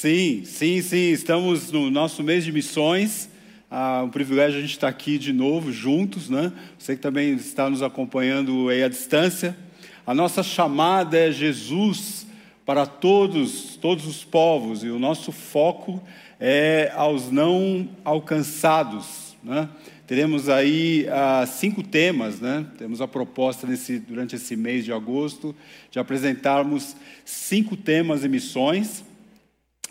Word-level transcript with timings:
Sim, 0.00 0.46
sim, 0.46 0.80
sim. 0.80 1.10
Estamos 1.10 1.70
no 1.70 1.90
nosso 1.90 2.22
mês 2.22 2.42
de 2.42 2.50
missões. 2.50 3.28
Ah, 3.70 4.02
um 4.02 4.08
privilégio 4.08 4.56
a 4.56 4.62
gente 4.62 4.70
estar 4.70 4.88
aqui 4.88 5.18
de 5.18 5.30
novo, 5.30 5.70
juntos, 5.70 6.30
né? 6.30 6.54
Você 6.78 6.96
que 6.96 7.02
também 7.02 7.34
está 7.34 7.68
nos 7.68 7.82
acompanhando 7.82 8.70
aí 8.70 8.82
à 8.82 8.88
distância. 8.88 9.54
A 10.06 10.14
nossa 10.14 10.42
chamada 10.42 11.18
é 11.18 11.30
Jesus 11.30 12.26
para 12.64 12.86
todos, 12.86 13.76
todos 13.76 14.06
os 14.06 14.24
povos, 14.24 14.82
e 14.82 14.88
o 14.88 14.98
nosso 14.98 15.32
foco 15.32 16.02
é 16.40 16.90
aos 16.96 17.30
não 17.30 17.86
alcançados, 18.02 19.36
né? 19.44 19.68
Teremos 20.06 20.48
aí 20.48 21.06
ah, 21.10 21.44
cinco 21.46 21.82
temas, 21.82 22.40
né? 22.40 22.64
Temos 22.78 23.02
a 23.02 23.06
proposta 23.06 23.66
nesse, 23.66 23.98
durante 23.98 24.34
esse 24.34 24.56
mês 24.56 24.82
de 24.82 24.94
agosto 24.94 25.54
de 25.90 25.98
apresentarmos 25.98 26.96
cinco 27.22 27.76
temas 27.76 28.24
e 28.24 28.30
missões. 28.30 29.09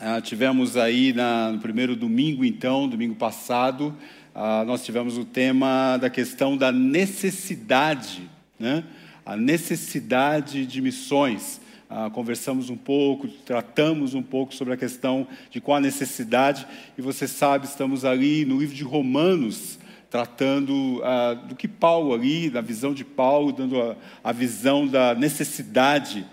Ah, 0.02 0.22
tivemos 0.22 0.78
aí 0.78 1.12
na, 1.12 1.52
no 1.52 1.60
primeiro 1.60 1.94
domingo, 1.94 2.46
então, 2.46 2.88
domingo 2.88 3.16
passado, 3.16 3.94
ah, 4.34 4.64
nós 4.66 4.86
tivemos 4.86 5.18
o 5.18 5.26
tema 5.26 5.98
da 5.98 6.10
questão 6.10 6.56
da 6.56 6.72
necessidade, 6.72 8.22
né? 8.58 8.86
A 9.26 9.36
necessidade 9.36 10.66
de 10.66 10.82
missões. 10.82 11.60
Ah, 11.90 12.10
conversamos 12.10 12.70
um 12.70 12.78
pouco, 12.78 13.28
tratamos 13.28 14.14
um 14.14 14.22
pouco 14.24 14.56
sobre 14.56 14.74
a 14.74 14.78
questão 14.78 15.28
de 15.52 15.60
qual 15.60 15.80
a 15.80 15.82
necessidade, 15.82 16.66
e 16.98 17.02
você 17.02 17.28
sabe, 17.28 17.66
estamos 17.66 18.06
ali 18.06 18.46
no 18.46 18.58
livro 18.58 18.76
de 18.76 18.86
Romanos, 18.86 19.80
tratando 20.10 21.02
ah, 21.04 21.34
do 21.34 21.58
que 21.58 21.68
Paulo 21.68 22.14
ali, 22.14 22.50
da 22.50 22.62
visão 22.62 22.94
de 22.94 23.04
Paulo, 23.04 23.52
dando 23.52 23.82
a, 23.82 23.98
a 24.24 24.32
visão 24.32 24.88
da 24.88 25.14
necessidade 25.14 26.26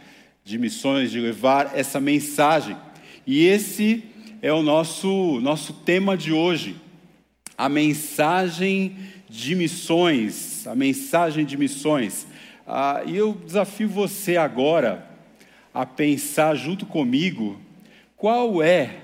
de 0.44 0.56
missões, 0.56 1.10
de 1.10 1.18
levar 1.18 1.72
essa 1.74 1.98
mensagem. 1.98 2.76
E 3.26 3.44
esse 3.44 4.04
é 4.40 4.52
o 4.52 4.62
nosso, 4.62 5.40
nosso 5.40 5.72
tema 5.72 6.16
de 6.16 6.32
hoje, 6.32 6.76
a 7.58 7.68
mensagem 7.68 8.96
de 9.28 9.56
missões, 9.56 10.64
a 10.64 10.76
mensagem 10.76 11.44
de 11.44 11.56
missões. 11.56 12.24
Ah, 12.64 13.02
e 13.04 13.16
eu 13.16 13.32
desafio 13.32 13.88
você 13.88 14.36
agora 14.36 15.10
a 15.74 15.84
pensar 15.84 16.54
junto 16.54 16.86
comigo 16.86 17.60
qual 18.16 18.62
é 18.62 18.98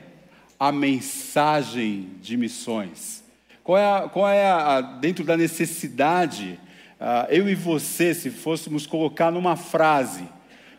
a 0.56 0.70
mensagem 0.70 2.10
de 2.22 2.36
missões. 2.36 3.24
Qual 3.64 3.76
é, 3.76 3.84
a, 3.84 4.08
qual 4.08 4.28
é 4.28 4.46
a, 4.48 4.80
dentro 4.80 5.24
da 5.24 5.36
necessidade, 5.36 6.60
uh, 7.00 7.26
eu 7.28 7.48
e 7.48 7.56
você, 7.56 8.14
se 8.14 8.30
fôssemos 8.30 8.86
colocar 8.86 9.32
numa 9.32 9.56
frase, 9.56 10.28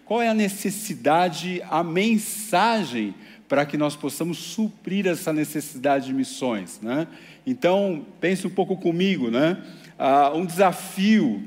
qual 0.05 0.21
é 0.21 0.29
a 0.29 0.33
necessidade, 0.33 1.61
a 1.69 1.83
mensagem 1.83 3.15
para 3.47 3.65
que 3.65 3.77
nós 3.77 3.95
possamos 3.95 4.37
suprir 4.37 5.07
essa 5.07 5.31
necessidade 5.31 6.07
de 6.07 6.13
missões, 6.13 6.79
né? 6.81 7.07
Então, 7.45 8.05
pense 8.19 8.47
um 8.47 8.49
pouco 8.49 8.77
comigo, 8.77 9.29
né? 9.29 9.61
Uh, 9.99 10.37
um 10.37 10.45
desafio, 10.45 11.43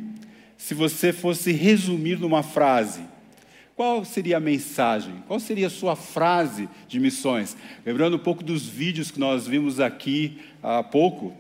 se 0.57 0.75
você 0.75 1.13
fosse 1.13 1.53
resumir 1.53 2.19
numa 2.19 2.43
frase, 2.43 3.01
qual 3.77 4.05
seria 4.07 4.39
a 4.39 4.41
mensagem? 4.41 5.23
Qual 5.27 5.39
seria 5.39 5.67
a 5.67 5.71
sua 5.71 5.95
frase 5.95 6.67
de 6.89 6.99
missões? 6.99 7.57
Lembrando 7.85 8.17
um 8.17 8.21
pouco 8.21 8.43
dos 8.43 8.67
vídeos 8.67 9.11
que 9.11 9.21
nós 9.21 9.47
vimos 9.47 9.81
aqui 9.81 10.39
há 10.63 10.83
pouco, 10.83 11.35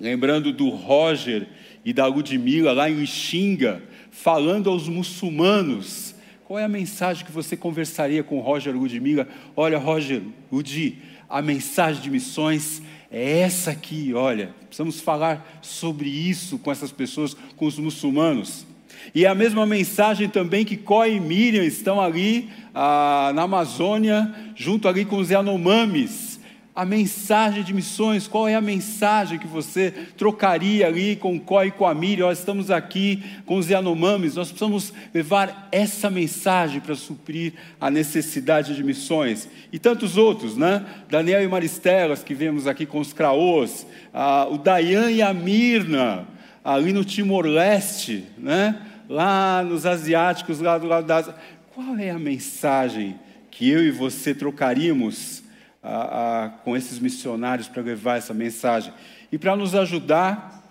lembrando 0.00 0.52
do 0.52 0.68
Roger 0.68 1.48
e 1.84 1.92
da 1.92 2.06
Ludmilla 2.06 2.72
lá 2.72 2.88
em 2.88 3.02
Ixinga, 3.02 3.82
falando 4.10 4.70
aos 4.70 4.88
muçulmanos. 4.88 6.13
Qual 6.44 6.58
é 6.58 6.64
a 6.64 6.68
mensagem 6.68 7.24
que 7.24 7.32
você 7.32 7.56
conversaria 7.56 8.22
com 8.22 8.36
o 8.36 8.40
Roger 8.42 8.76
Ludmilla? 8.76 9.26
Olha, 9.56 9.78
Roger, 9.78 10.20
Ludi, 10.52 10.98
a 11.28 11.40
mensagem 11.40 12.02
de 12.02 12.10
missões 12.10 12.82
é 13.10 13.40
essa 13.40 13.70
aqui, 13.70 14.12
olha. 14.12 14.54
Precisamos 14.66 15.00
falar 15.00 15.58
sobre 15.62 16.06
isso 16.08 16.58
com 16.58 16.70
essas 16.70 16.92
pessoas, 16.92 17.34
com 17.56 17.64
os 17.64 17.78
muçulmanos. 17.78 18.66
E 19.14 19.24
é 19.24 19.28
a 19.28 19.34
mesma 19.34 19.64
mensagem 19.64 20.28
também 20.28 20.66
que 20.66 20.76
Coy 20.76 21.16
e 21.16 21.20
Miriam 21.20 21.64
estão 21.64 21.98
ali 21.98 22.50
ah, 22.74 23.32
na 23.34 23.42
Amazônia, 23.42 24.34
junto 24.54 24.86
ali 24.86 25.06
com 25.06 25.16
os 25.16 25.30
Yanomamis. 25.30 26.33
A 26.76 26.84
mensagem 26.84 27.62
de 27.62 27.72
missões, 27.72 28.26
qual 28.26 28.48
é 28.48 28.56
a 28.56 28.60
mensagem 28.60 29.38
que 29.38 29.46
você 29.46 29.92
trocaria 30.16 30.88
ali 30.88 31.14
com 31.14 31.38
Coy 31.38 31.68
e 31.68 31.70
com 31.70 31.86
a 31.86 31.94
Miriam? 31.94 32.26
Nós 32.26 32.40
estamos 32.40 32.68
aqui 32.68 33.22
com 33.46 33.58
os 33.58 33.70
Yanomamis, 33.70 34.34
nós 34.34 34.48
precisamos 34.48 34.92
levar 35.14 35.68
essa 35.70 36.10
mensagem 36.10 36.80
para 36.80 36.96
suprir 36.96 37.52
a 37.80 37.88
necessidade 37.92 38.74
de 38.74 38.82
missões. 38.82 39.48
E 39.72 39.78
tantos 39.78 40.16
outros, 40.16 40.56
né? 40.56 40.84
Daniel 41.08 41.44
e 41.44 41.46
Maristelas, 41.46 42.24
que 42.24 42.34
vemos 42.34 42.66
aqui 42.66 42.84
com 42.86 42.98
os 42.98 43.12
Craôs, 43.12 43.86
ah, 44.12 44.48
o 44.50 44.58
Dayan 44.58 45.12
e 45.12 45.22
a 45.22 45.32
Mirna, 45.32 46.26
ali 46.64 46.92
no 46.92 47.04
Timor-Leste, 47.04 48.24
né? 48.36 48.80
lá 49.08 49.62
nos 49.62 49.86
asiáticos, 49.86 50.58
lá 50.58 50.76
do 50.76 50.88
lado 50.88 51.06
da 51.06 51.18
Ásia. 51.18 51.36
Qual 51.72 51.96
é 51.98 52.10
a 52.10 52.18
mensagem 52.18 53.14
que 53.48 53.70
eu 53.70 53.84
e 53.84 53.92
você 53.92 54.34
trocaríamos 54.34 55.43
ah, 55.84 56.08
ah, 56.44 56.48
com 56.64 56.74
esses 56.74 56.98
missionários 56.98 57.68
para 57.68 57.82
levar 57.82 58.16
essa 58.16 58.32
mensagem? 58.32 58.92
E 59.30 59.36
para 59.36 59.54
nos 59.54 59.74
ajudar, 59.74 60.62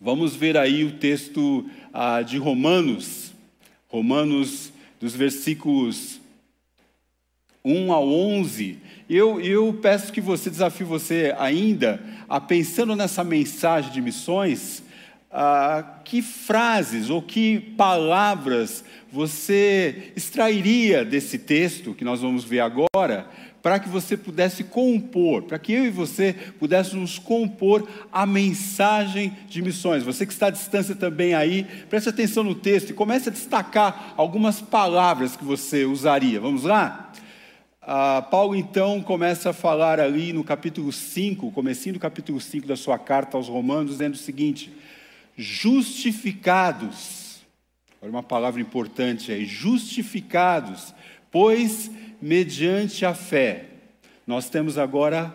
vamos 0.00 0.34
ver 0.34 0.56
aí 0.56 0.84
o 0.84 0.98
texto 0.98 1.64
ah, 1.92 2.22
de 2.22 2.38
Romanos, 2.38 3.32
Romanos 3.86 4.72
dos 5.00 5.14
versículos 5.14 6.20
1 7.64 7.92
ao 7.92 8.08
11. 8.08 8.78
Eu, 9.08 9.40
eu 9.40 9.72
peço 9.80 10.12
que 10.12 10.20
você, 10.20 10.50
desafie 10.50 10.84
você 10.84 11.34
ainda, 11.38 12.02
a 12.28 12.40
pensando 12.40 12.96
nessa 12.96 13.22
mensagem 13.22 13.92
de 13.92 14.00
missões, 14.00 14.82
ah, 15.30 16.00
que 16.04 16.22
frases 16.22 17.10
ou 17.10 17.20
que 17.22 17.60
palavras 17.76 18.84
você 19.10 20.12
extrairia 20.16 21.04
desse 21.04 21.38
texto 21.38 21.94
que 21.94 22.04
nós 22.04 22.20
vamos 22.20 22.44
ver 22.44 22.60
agora, 22.60 23.28
para 23.62 23.78
que 23.78 23.88
você 23.88 24.16
pudesse 24.16 24.64
compor, 24.64 25.42
para 25.42 25.58
que 25.58 25.72
eu 25.72 25.84
e 25.84 25.90
você 25.90 26.34
pudéssemos 26.58 27.18
compor 27.18 27.86
a 28.12 28.24
mensagem 28.24 29.36
de 29.48 29.60
missões. 29.60 30.04
Você 30.04 30.24
que 30.24 30.32
está 30.32 30.46
à 30.46 30.50
distância 30.50 30.94
também 30.94 31.34
aí, 31.34 31.64
preste 31.88 32.08
atenção 32.08 32.44
no 32.44 32.54
texto 32.54 32.90
e 32.90 32.94
comece 32.94 33.28
a 33.28 33.32
destacar 33.32 34.14
algumas 34.16 34.60
palavras 34.60 35.36
que 35.36 35.44
você 35.44 35.84
usaria. 35.84 36.40
Vamos 36.40 36.64
lá? 36.64 37.08
Ah, 37.90 38.20
Paulo 38.20 38.54
então 38.54 39.02
começa 39.02 39.50
a 39.50 39.54
falar 39.54 39.98
ali 39.98 40.32
no 40.32 40.44
capítulo 40.44 40.92
5, 40.92 41.50
comecinho 41.50 41.94
do 41.94 41.98
capítulo 41.98 42.38
5 42.38 42.66
da 42.66 42.76
sua 42.76 42.98
carta 42.98 43.36
aos 43.36 43.48
Romanos, 43.48 43.92
dizendo 43.92 44.12
o 44.12 44.18
seguinte: 44.18 44.70
justificados. 45.34 47.40
Olha 48.02 48.10
uma 48.10 48.22
palavra 48.22 48.60
importante 48.60 49.32
aí: 49.32 49.46
justificados, 49.46 50.94
pois 51.30 51.90
mediante 52.20 53.04
a 53.04 53.14
fé 53.14 53.68
nós 54.28 54.50
temos 54.50 54.76
agora 54.76 55.34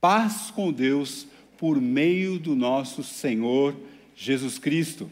paz 0.00 0.50
com 0.50 0.72
Deus 0.72 1.26
por 1.58 1.78
meio 1.78 2.38
do 2.38 2.56
nosso 2.56 3.04
Senhor 3.04 3.76
Jesus 4.16 4.58
Cristo, 4.58 5.10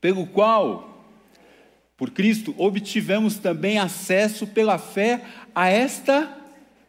pelo 0.00 0.26
qual, 0.26 1.06
por 1.96 2.10
Cristo, 2.10 2.52
obtivemos 2.58 3.36
também 3.36 3.78
acesso 3.78 4.48
pela 4.48 4.78
fé 4.78 5.24
a 5.54 5.68
esta 5.68 6.36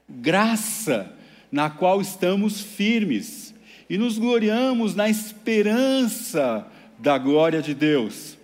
graça 0.09 1.16
na 1.51 1.69
qual 1.69 2.01
estamos 2.01 2.59
firmes 2.59 3.53
e 3.88 4.00
nos 4.00 4.17
gloriamos 4.17 4.95
na 4.95 5.09
esperança 5.09 6.66
da 6.97 7.19
glória 7.19 7.61
de 7.61 7.75
Deus. 7.75 8.35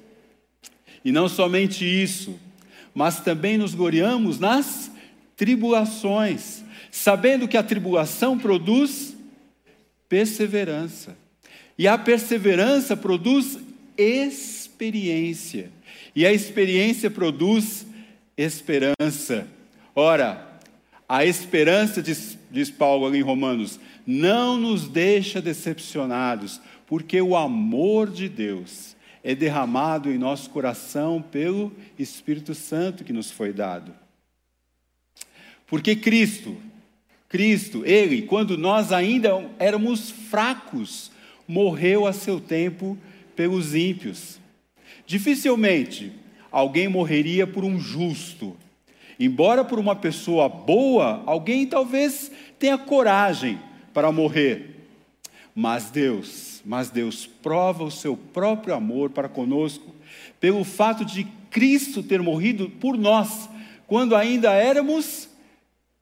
E 1.04 1.12
não 1.12 1.28
somente 1.28 1.84
isso, 1.84 2.40
mas 2.94 3.22
também 3.22 3.58
nos 3.58 3.74
gloriamos 3.74 4.38
nas 4.38 4.87
tribulações, 5.38 6.64
sabendo 6.92 7.48
que 7.48 7.56
a 7.56 7.64
tribulação 7.64 8.38
produz 8.38 9.16
perseverança, 10.10 11.16
e 11.78 11.88
a 11.88 11.98
perseverança 11.98 12.98
produz 12.98 13.60
experiência, 13.96 15.72
e 16.16 16.26
a 16.26 16.34
experiência 16.34 17.12
produz 17.12 17.86
esperança. 18.36 19.48
Ora, 19.96 20.60
a 21.08 21.24
esperança, 21.24 22.02
diz, 22.02 22.38
diz 22.52 22.72
Paulo 22.72 23.06
ali 23.06 23.20
em 23.20 23.24
Romanos, 23.24 23.80
não 24.06 24.58
nos 24.58 24.88
deixa 24.88 25.42
decepcionados, 25.42 26.60
porque 26.88 27.22
o 27.22 27.36
amor 27.36 28.10
de 28.10 28.28
Deus 28.28 28.96
é 29.24 29.36
derramado 29.36 30.12
em 30.12 30.18
nosso 30.18 30.50
coração 30.50 31.22
pelo 31.22 31.72
Espírito 32.00 32.56
Santo 32.56 33.04
que 33.04 33.14
nos 33.14 33.30
foi 33.30 33.54
dado. 33.54 33.94
Porque 35.68 35.96
Cristo, 35.96 36.56
Cristo, 37.30 37.86
Ele, 37.86 38.22
quando 38.22 38.58
nós 38.58 38.92
ainda 38.92 39.46
éramos 39.60 40.10
fracos, 40.10 41.12
morreu 41.48 42.08
a 42.08 42.14
seu 42.14 42.40
tempo 42.40 42.98
pelos 43.36 43.76
ímpios. 43.76 44.40
Dificilmente 45.06 46.12
alguém 46.52 46.88
morreria 46.88 47.46
por 47.46 47.64
um 47.64 47.80
justo. 47.80 48.56
Embora 49.20 49.64
por 49.66 49.80
uma 49.80 49.96
pessoa 49.96 50.48
boa, 50.48 51.24
alguém 51.26 51.66
talvez 51.66 52.32
tenha 52.58 52.78
coragem 52.78 53.60
para 53.94 54.12
morrer. 54.12 54.88
Mas 55.56 55.90
Deus, 55.90 56.62
mas 56.64 56.90
Deus 56.90 57.26
prova 57.26 57.84
o 57.84 57.92
seu 57.92 58.16
próprio 58.16 58.76
amor 58.76 59.10
para 59.10 59.28
conosco 59.28 59.96
pelo 60.40 60.64
fato 60.64 61.04
de 61.04 61.26
Cristo 61.50 62.04
ter 62.04 62.22
morrido 62.22 62.70
por 62.70 62.98
nós 62.98 63.50
quando 63.88 64.16
ainda 64.16 64.52
éramos 64.54 65.30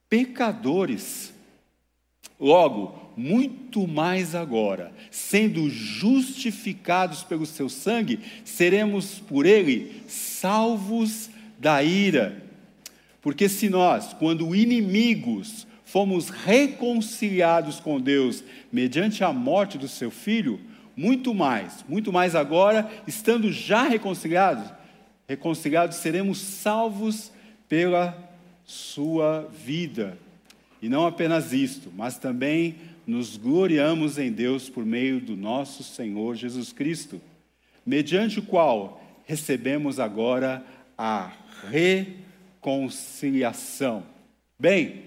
pecadores. 0.08 1.32
Logo, 2.38 3.12
muito 3.16 3.88
mais 3.88 4.34
agora, 4.34 4.92
sendo 5.10 5.70
justificados 5.70 7.22
pelo 7.22 7.46
seu 7.46 7.68
sangue, 7.68 8.20
seremos 8.44 9.18
por 9.18 9.46
ele 9.46 10.02
salvos 10.06 11.30
da 11.58 11.82
ira. 11.82 12.44
Porque 13.22 13.48
se 13.48 13.68
nós, 13.70 14.12
quando 14.12 14.54
inimigos, 14.54 15.66
fomos 15.84 16.28
reconciliados 16.28 17.80
com 17.80 18.00
Deus 18.00 18.44
mediante 18.70 19.24
a 19.24 19.32
morte 19.32 19.78
do 19.78 19.88
seu 19.88 20.10
filho, 20.10 20.60
muito 20.94 21.34
mais, 21.34 21.84
muito 21.88 22.12
mais 22.12 22.34
agora, 22.34 22.90
estando 23.06 23.50
já 23.50 23.84
reconciliados, 23.88 24.70
reconciliados 25.28 25.96
seremos 25.96 26.38
salvos 26.38 27.32
pela 27.68 28.25
sua 28.66 29.48
vida. 29.64 30.18
E 30.82 30.88
não 30.88 31.06
apenas 31.06 31.52
isto, 31.52 31.92
mas 31.96 32.18
também 32.18 32.74
nos 33.06 33.36
gloriamos 33.36 34.18
em 34.18 34.32
Deus 34.32 34.68
por 34.68 34.84
meio 34.84 35.20
do 35.20 35.36
nosso 35.36 35.84
Senhor 35.84 36.34
Jesus 36.34 36.72
Cristo, 36.72 37.20
mediante 37.86 38.40
o 38.40 38.42
qual 38.42 39.00
recebemos 39.24 40.00
agora 40.00 40.66
a 40.98 41.30
reconciliação. 41.70 44.02
Bem, 44.58 45.04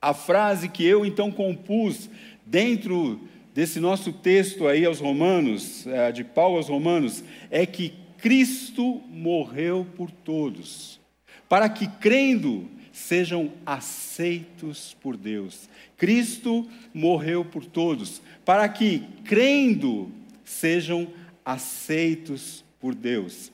a 0.00 0.12
frase 0.12 0.68
que 0.68 0.84
eu 0.84 1.06
então 1.06 1.32
compus 1.32 2.10
dentro 2.44 3.18
desse 3.54 3.80
nosso 3.80 4.12
texto 4.12 4.68
aí 4.68 4.84
aos 4.84 5.00
Romanos, 5.00 5.86
é, 5.86 6.12
de 6.12 6.24
Paulo 6.24 6.58
aos 6.58 6.68
Romanos, 6.68 7.24
é 7.50 7.64
que 7.64 7.94
Cristo 8.18 9.00
morreu 9.08 9.86
por 9.96 10.10
todos, 10.10 11.00
para 11.48 11.66
que 11.68 11.86
crendo 11.86 12.68
sejam 12.92 13.52
aceitos 13.64 14.96
por 15.00 15.16
Deus. 15.16 15.68
Cristo 15.96 16.68
morreu 16.92 17.44
por 17.44 17.64
todos, 17.64 18.20
para 18.44 18.68
que 18.68 19.02
crendo 19.24 20.10
sejam 20.44 21.08
aceitos 21.44 22.64
por 22.80 22.94
Deus. 22.94 23.50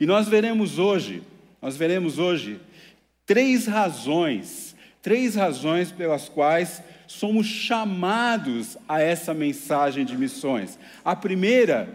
E 0.00 0.06
nós 0.06 0.28
veremos 0.28 0.78
hoje, 0.78 1.22
nós 1.60 1.76
veremos 1.76 2.18
hoje 2.18 2.58
três 3.26 3.66
razões 3.66 4.68
três 5.02 5.34
razões 5.34 5.90
pelas 5.90 6.28
quais 6.28 6.82
somos 7.06 7.46
chamados 7.46 8.76
a 8.88 9.00
essa 9.00 9.32
mensagem 9.32 10.04
de 10.04 10.16
missões. 10.16 10.78
A 11.04 11.16
primeira 11.16 11.88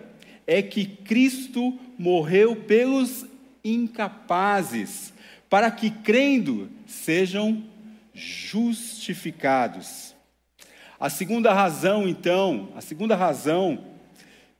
é 0.48 0.62
que 0.62 0.86
Cristo 0.86 1.78
morreu 1.98 2.56
pelos 2.56 3.25
incapazes, 3.63 5.12
para 5.54 5.70
que 5.70 5.92
crendo 5.92 6.68
sejam 6.88 7.64
justificados. 8.12 10.16
A 11.00 11.12
segunda 11.12 11.54
razão, 11.54 12.10
então, 12.10 12.70
a 12.76 12.82
segunda 12.82 13.16
razão 13.16 13.86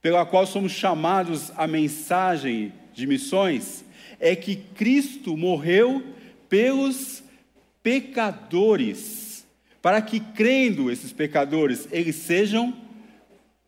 pela 0.04 0.24
qual 0.24 0.46
somos 0.46 0.72
chamados 0.72 1.52
à 1.58 1.66
mensagem 1.66 2.72
de 2.94 3.08
missões 3.08 3.84
é 4.20 4.36
que 4.36 4.56
Cristo 4.56 5.36
morreu 5.36 6.04
pelos 6.48 7.24
pecadores, 7.82 9.48
para 9.82 10.00
que, 10.00 10.20
crendo 10.20 10.92
esses 10.92 11.12
pecadores, 11.12 11.88
eles 11.92 12.18
sejam 12.18 12.72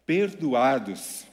perdoados. 0.06 1.25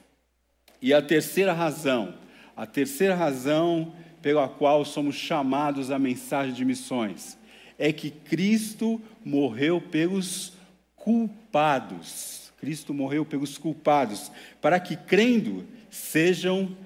E 0.80 0.94
a 0.94 1.02
terceira 1.02 1.52
razão, 1.52 2.14
a 2.56 2.64
terceira 2.64 3.14
razão 3.14 3.92
pela 4.22 4.48
qual 4.48 4.84
somos 4.84 5.16
chamados 5.16 5.90
à 5.90 5.98
mensagem 5.98 6.54
de 6.54 6.64
missões, 6.64 7.36
é 7.78 7.92
que 7.92 8.10
Cristo 8.10 9.00
morreu 9.24 9.80
pelos 9.80 10.52
culpados. 10.94 12.52
Cristo 12.60 12.94
morreu 12.94 13.24
pelos 13.24 13.58
culpados, 13.58 14.30
para 14.60 14.78
que, 14.78 14.94
crendo, 14.94 15.66
sejam 15.90 16.76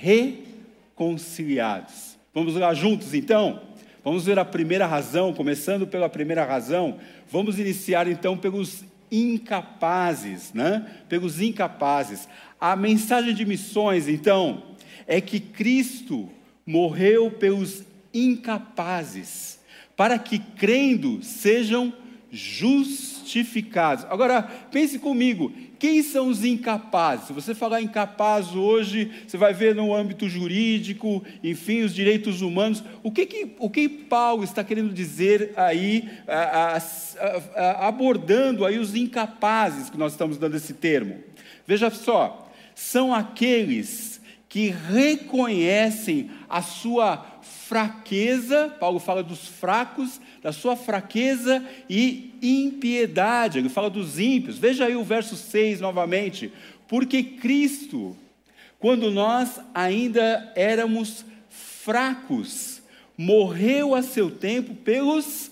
reconciliados. 0.00 2.16
Vamos 2.32 2.54
lá 2.54 2.72
juntos, 2.72 3.12
então? 3.12 3.60
Vamos 4.02 4.24
ver 4.24 4.38
a 4.38 4.44
primeira 4.44 4.86
razão, 4.86 5.34
começando 5.34 5.86
pela 5.86 6.08
primeira 6.08 6.44
razão. 6.44 6.98
Vamos 7.30 7.58
iniciar 7.58 8.08
então 8.08 8.36
pelos 8.36 8.84
incapazes, 9.10 10.52
né? 10.54 10.86
Pelos 11.08 11.40
incapazes. 11.40 12.28
A 12.58 12.74
mensagem 12.74 13.34
de 13.34 13.44
missões, 13.44 14.08
então, 14.08 14.62
é 15.06 15.20
que 15.20 15.38
Cristo 15.38 16.30
morreu 16.66 17.30
pelos 17.30 17.82
incapazes, 18.12 19.58
para 19.96 20.18
que 20.18 20.38
crendo 20.38 21.22
sejam 21.22 21.92
justificados. 22.30 24.04
Agora, 24.10 24.42
pense 24.42 24.98
comigo, 24.98 25.52
quem 25.78 26.02
são 26.02 26.28
os 26.28 26.44
incapazes? 26.44 27.26
Se 27.26 27.32
você 27.32 27.54
falar 27.54 27.80
incapaz 27.80 28.54
hoje, 28.56 29.10
você 29.26 29.36
vai 29.36 29.52
ver 29.52 29.74
no 29.74 29.94
âmbito 29.94 30.28
jurídico, 30.28 31.22
enfim, 31.42 31.82
os 31.82 31.94
direitos 31.94 32.40
humanos. 32.40 32.82
O 33.02 33.12
que, 33.12 33.26
que, 33.26 33.54
o 33.58 33.70
que 33.70 33.88
Paulo 33.88 34.42
está 34.42 34.64
querendo 34.64 34.92
dizer 34.92 35.52
aí, 35.56 36.08
a, 36.26 36.76
a, 36.76 36.78
a, 37.54 37.88
abordando 37.88 38.64
aí 38.64 38.78
os 38.78 38.94
incapazes, 38.96 39.90
que 39.90 39.98
nós 39.98 40.12
estamos 40.12 40.36
dando 40.36 40.56
esse 40.56 40.74
termo? 40.74 41.22
Veja 41.66 41.90
só, 41.90 42.50
são 42.74 43.14
aqueles 43.14 44.13
que 44.54 44.68
reconhecem 44.68 46.30
a 46.48 46.62
sua 46.62 47.40
fraqueza, 47.42 48.72
Paulo 48.78 49.00
fala 49.00 49.20
dos 49.20 49.48
fracos, 49.48 50.20
da 50.40 50.52
sua 50.52 50.76
fraqueza 50.76 51.60
e 51.90 52.32
impiedade, 52.40 53.58
ele 53.58 53.68
fala 53.68 53.90
dos 53.90 54.20
ímpios. 54.20 54.56
Veja 54.56 54.86
aí 54.86 54.94
o 54.94 55.02
verso 55.02 55.34
6 55.34 55.80
novamente. 55.80 56.52
Porque 56.86 57.20
Cristo, 57.20 58.16
quando 58.78 59.10
nós 59.10 59.58
ainda 59.74 60.52
éramos 60.54 61.24
fracos, 61.50 62.80
morreu 63.18 63.92
a 63.92 64.02
seu 64.02 64.30
tempo 64.30 64.72
pelos 64.72 65.50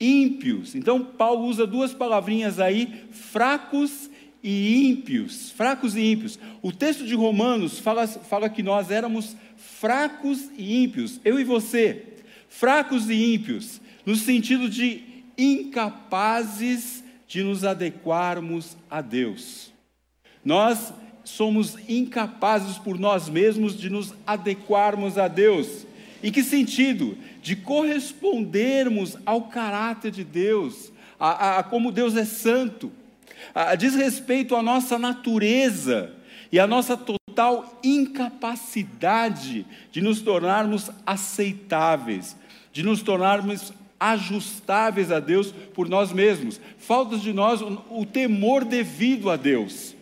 ímpios. 0.00 0.74
Então, 0.74 1.04
Paulo 1.04 1.46
usa 1.46 1.68
duas 1.68 1.94
palavrinhas 1.94 2.58
aí, 2.58 3.04
fracos 3.12 4.09
e 4.42 4.88
ímpios. 4.88 5.50
Fracos 5.50 5.96
e 5.96 6.00
ímpios. 6.00 6.38
O 6.62 6.72
texto 6.72 7.04
de 7.06 7.14
Romanos 7.14 7.78
fala, 7.78 8.06
fala 8.06 8.48
que 8.48 8.62
nós 8.62 8.90
éramos 8.90 9.36
fracos 9.56 10.50
e 10.56 10.82
ímpios, 10.82 11.20
eu 11.24 11.38
e 11.38 11.44
você, 11.44 12.04
fracos 12.48 13.08
e 13.08 13.34
ímpios, 13.34 13.80
no 14.04 14.16
sentido 14.16 14.68
de 14.68 15.02
incapazes 15.36 17.02
de 17.26 17.42
nos 17.42 17.64
adequarmos 17.64 18.76
a 18.90 19.00
Deus. 19.00 19.72
Nós 20.44 20.92
somos 21.24 21.76
incapazes 21.88 22.76
por 22.76 22.98
nós 22.98 23.28
mesmos 23.28 23.78
de 23.78 23.88
nos 23.88 24.14
adequarmos 24.26 25.16
a 25.16 25.28
Deus. 25.28 25.86
Em 26.22 26.32
que 26.32 26.42
sentido? 26.42 27.16
De 27.42 27.56
correspondermos 27.56 29.16
ao 29.24 29.44
caráter 29.44 30.10
de 30.10 30.24
Deus, 30.24 30.92
a, 31.18 31.28
a, 31.28 31.58
a 31.60 31.62
como 31.62 31.92
Deus 31.92 32.16
é 32.16 32.24
santo, 32.24 32.90
diz 33.78 33.94
respeito 33.94 34.54
à 34.54 34.62
nossa 34.62 34.98
natureza 34.98 36.12
e 36.52 36.58
à 36.58 36.66
nossa 36.66 36.96
total 36.96 37.80
incapacidade 37.82 39.66
de 39.90 40.00
nos 40.00 40.20
tornarmos 40.20 40.90
aceitáveis, 41.06 42.36
de 42.72 42.82
nos 42.82 43.02
tornarmos 43.02 43.72
ajustáveis 43.98 45.12
a 45.12 45.20
Deus 45.20 45.52
por 45.74 45.88
nós 45.88 46.12
mesmos. 46.12 46.60
Falta 46.78 47.18
de 47.18 47.32
nós 47.32 47.60
o 47.62 48.06
temor 48.06 48.64
devido 48.64 49.30
a 49.30 49.36
Deus. 49.36 49.94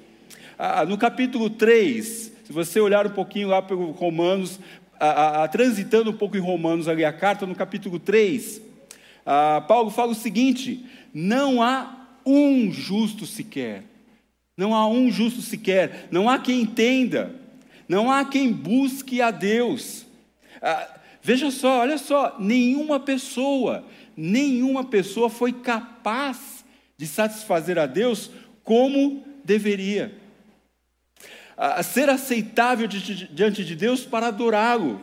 No 0.88 0.96
capítulo 0.96 1.50
3, 1.50 2.06
se 2.44 2.52
você 2.52 2.80
olhar 2.80 3.06
um 3.06 3.10
pouquinho 3.10 3.48
lá 3.48 3.60
pelo 3.60 3.90
Romanos, 3.90 4.58
transitando 5.52 6.10
um 6.10 6.16
pouco 6.16 6.36
em 6.36 6.40
Romanos 6.40 6.88
ali, 6.88 7.04
a 7.04 7.12
carta 7.12 7.46
no 7.46 7.54
capítulo 7.54 7.98
3, 7.98 8.62
Paulo 9.66 9.90
fala 9.90 10.12
o 10.12 10.14
seguinte: 10.14 10.84
não 11.12 11.62
há 11.62 11.97
um 12.28 12.72
justo 12.72 13.26
sequer. 13.26 13.84
Não 14.56 14.74
há 14.74 14.88
um 14.88 15.10
justo 15.10 15.40
sequer, 15.40 16.08
não 16.10 16.28
há 16.28 16.38
quem 16.38 16.62
entenda, 16.62 17.32
não 17.88 18.10
há 18.10 18.24
quem 18.24 18.52
busque 18.52 19.22
a 19.22 19.30
Deus. 19.30 20.04
Ah, 20.60 20.98
veja 21.22 21.50
só, 21.52 21.78
olha 21.80 21.96
só, 21.96 22.36
nenhuma 22.40 22.98
pessoa, 22.98 23.84
nenhuma 24.16 24.82
pessoa 24.84 25.30
foi 25.30 25.52
capaz 25.52 26.64
de 26.96 27.06
satisfazer 27.06 27.78
a 27.78 27.86
Deus 27.86 28.32
como 28.64 29.24
deveria. 29.44 30.12
Ah, 31.56 31.82
ser 31.82 32.10
aceitável 32.10 32.88
diante 32.88 33.64
de 33.64 33.76
Deus 33.76 34.04
para 34.04 34.26
adorá-lo. 34.26 35.00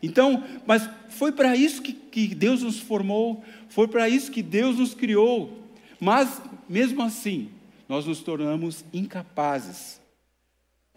Então, 0.00 0.44
mas 0.66 0.88
foi 1.08 1.32
para 1.32 1.56
isso 1.56 1.82
que, 1.82 1.92
que 1.92 2.34
Deus 2.34 2.62
nos 2.62 2.78
formou, 2.78 3.44
foi 3.68 3.86
para 3.86 4.08
isso 4.08 4.30
que 4.30 4.42
Deus 4.42 4.78
nos 4.78 4.94
criou. 4.94 5.61
Mas, 6.04 6.42
mesmo 6.68 7.00
assim, 7.00 7.48
nós 7.88 8.04
nos 8.06 8.18
tornamos 8.22 8.84
incapazes. 8.92 10.00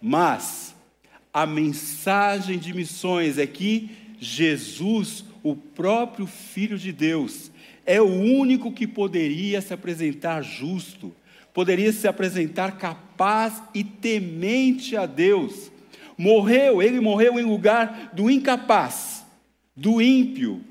Mas, 0.01 0.74
a 1.31 1.45
mensagem 1.45 2.57
de 2.57 2.74
missões 2.74 3.38
é 3.38 3.45
que 3.45 3.91
Jesus, 4.19 5.24
o 5.43 5.55
próprio 5.55 6.25
Filho 6.25 6.75
de 6.75 6.91
Deus, 6.91 7.51
é 7.85 8.01
o 8.01 8.07
único 8.07 8.71
que 8.71 8.88
poderia 8.88 9.62
se 9.62 9.75
apresentar 9.75 10.41
justo, 10.41 11.13
poderia 11.53 11.93
se 11.93 12.07
apresentar 12.07 12.71
capaz 12.79 13.62
e 13.75 13.83
temente 13.83 14.97
a 14.97 15.05
Deus. 15.05 15.71
Morreu, 16.17 16.81
ele 16.81 17.00
morreu 17.00 17.39
em 17.39 17.43
lugar 17.43 18.09
do 18.12 18.27
incapaz, 18.27 19.24
do 19.75 20.01
ímpio, 20.01 20.62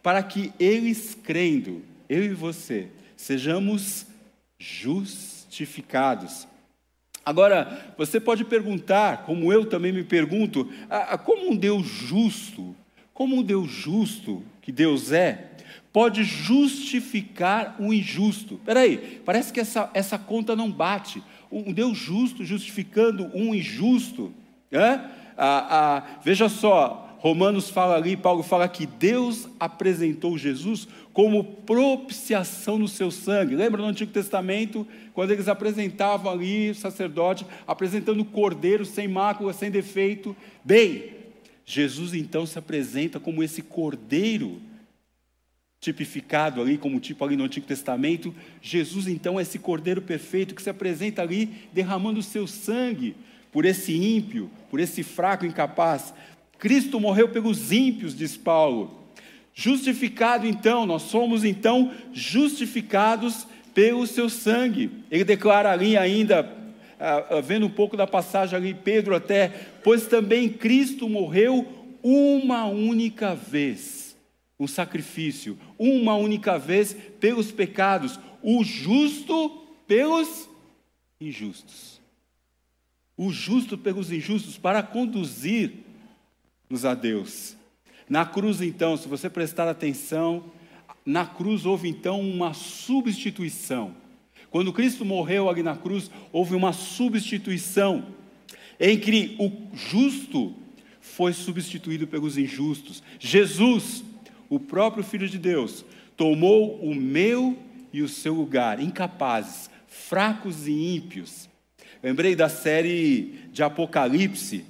para 0.00 0.22
que 0.22 0.52
eles 0.60 1.18
crendo, 1.20 1.82
eu 2.08 2.22
e 2.22 2.28
você, 2.28 2.88
sejamos 3.20 4.06
justificados. 4.58 6.48
Agora, 7.24 7.92
você 7.98 8.18
pode 8.18 8.44
perguntar, 8.44 9.24
como 9.24 9.52
eu 9.52 9.66
também 9.66 9.92
me 9.92 10.02
pergunto, 10.02 10.66
como 11.24 11.50
um 11.50 11.56
Deus 11.56 11.86
justo, 11.86 12.74
como 13.12 13.36
um 13.36 13.42
Deus 13.42 13.70
justo 13.70 14.42
que 14.62 14.72
Deus 14.72 15.12
é, 15.12 15.50
pode 15.92 16.24
justificar 16.24 17.76
o 17.78 17.92
injusto. 17.92 18.54
Espera 18.54 18.80
aí, 18.80 19.20
parece 19.24 19.52
que 19.52 19.60
essa, 19.60 19.90
essa 19.92 20.18
conta 20.18 20.56
não 20.56 20.70
bate. 20.70 21.22
Um 21.52 21.74
Deus 21.74 21.98
justo 21.98 22.42
justificando 22.42 23.30
um 23.34 23.54
injusto. 23.54 24.32
Ah, 25.36 26.20
veja 26.24 26.48
só, 26.48 27.09
Romanos 27.20 27.68
fala 27.68 27.96
ali, 27.96 28.16
Paulo 28.16 28.42
fala 28.42 28.66
que 28.66 28.86
Deus 28.86 29.46
apresentou 29.60 30.38
Jesus 30.38 30.88
como 31.12 31.44
propiciação 31.44 32.78
no 32.78 32.88
seu 32.88 33.10
sangue. 33.10 33.54
Lembra 33.54 33.82
no 33.82 33.88
Antigo 33.88 34.10
Testamento, 34.10 34.88
quando 35.12 35.30
eles 35.30 35.46
apresentavam 35.46 36.32
ali 36.32 36.70
o 36.70 36.74
sacerdote, 36.74 37.44
apresentando 37.66 38.20
o 38.20 38.24
cordeiro 38.24 38.86
sem 38.86 39.06
mácula, 39.06 39.52
sem 39.52 39.70
defeito? 39.70 40.34
Bem, 40.64 41.10
Jesus 41.66 42.14
então 42.14 42.46
se 42.46 42.58
apresenta 42.58 43.20
como 43.20 43.42
esse 43.42 43.60
cordeiro 43.60 44.58
tipificado 45.78 46.62
ali, 46.62 46.78
como 46.78 46.98
tipo 47.00 47.22
ali 47.22 47.36
no 47.36 47.44
Antigo 47.44 47.66
Testamento. 47.66 48.34
Jesus 48.62 49.06
então 49.06 49.38
é 49.38 49.42
esse 49.42 49.58
cordeiro 49.58 50.00
perfeito 50.00 50.54
que 50.54 50.62
se 50.62 50.70
apresenta 50.70 51.20
ali 51.20 51.50
derramando 51.70 52.20
o 52.20 52.22
seu 52.22 52.46
sangue 52.46 53.14
por 53.52 53.66
esse 53.66 53.94
ímpio, 53.94 54.50
por 54.70 54.80
esse 54.80 55.02
fraco 55.02 55.44
incapaz. 55.44 56.14
Cristo 56.60 57.00
morreu 57.00 57.30
pelos 57.30 57.72
ímpios, 57.72 58.14
diz 58.14 58.36
Paulo. 58.36 59.00
Justificado 59.54 60.46
então, 60.46 60.84
nós 60.84 61.02
somos 61.02 61.42
então 61.42 61.90
justificados 62.12 63.46
pelo 63.74 64.06
seu 64.06 64.28
sangue. 64.28 64.90
Ele 65.10 65.24
declara 65.24 65.72
ali 65.72 65.96
ainda, 65.96 66.54
ah, 67.00 67.26
ah, 67.30 67.40
vendo 67.40 67.64
um 67.64 67.70
pouco 67.70 67.96
da 67.96 68.06
passagem 68.06 68.56
ali, 68.56 68.74
Pedro 68.74 69.16
até, 69.16 69.48
pois 69.82 70.06
também 70.06 70.50
Cristo 70.50 71.08
morreu 71.08 71.66
uma 72.02 72.66
única 72.66 73.34
vez, 73.34 74.14
um 74.58 74.66
sacrifício, 74.66 75.58
uma 75.78 76.14
única 76.14 76.58
vez 76.58 76.94
pelos 77.18 77.50
pecados, 77.50 78.20
o 78.42 78.62
justo 78.62 79.64
pelos 79.86 80.46
injustos. 81.18 82.00
O 83.16 83.32
justo 83.32 83.78
pelos 83.78 84.12
injustos, 84.12 84.58
para 84.58 84.82
conduzir-nos 84.82 85.89
a 86.84 86.94
Deus. 86.94 87.56
Na 88.08 88.24
cruz, 88.24 88.60
então, 88.60 88.96
se 88.96 89.08
você 89.08 89.28
prestar 89.28 89.68
atenção, 89.68 90.44
na 91.04 91.26
cruz 91.26 91.66
houve 91.66 91.88
então 91.88 92.20
uma 92.20 92.54
substituição. 92.54 93.94
Quando 94.50 94.72
Cristo 94.72 95.04
morreu 95.04 95.48
ali 95.48 95.62
na 95.62 95.76
cruz, 95.76 96.10
houve 96.32 96.54
uma 96.54 96.72
substituição 96.72 98.06
que 98.78 99.36
o 99.38 99.76
justo 99.76 100.54
foi 101.00 101.32
substituído 101.32 102.06
pelos 102.06 102.38
injustos. 102.38 103.02
Jesus, 103.18 104.02
o 104.48 104.58
próprio 104.58 105.04
Filho 105.04 105.28
de 105.28 105.38
Deus, 105.38 105.84
tomou 106.16 106.80
o 106.80 106.94
meu 106.94 107.58
e 107.92 108.02
o 108.02 108.08
seu 108.08 108.34
lugar, 108.34 108.80
incapazes, 108.80 109.68
fracos 109.86 110.66
e 110.66 110.72
ímpios. 110.72 111.48
Lembrei 112.02 112.34
da 112.34 112.48
série 112.48 113.48
de 113.52 113.62
Apocalipse, 113.62 114.64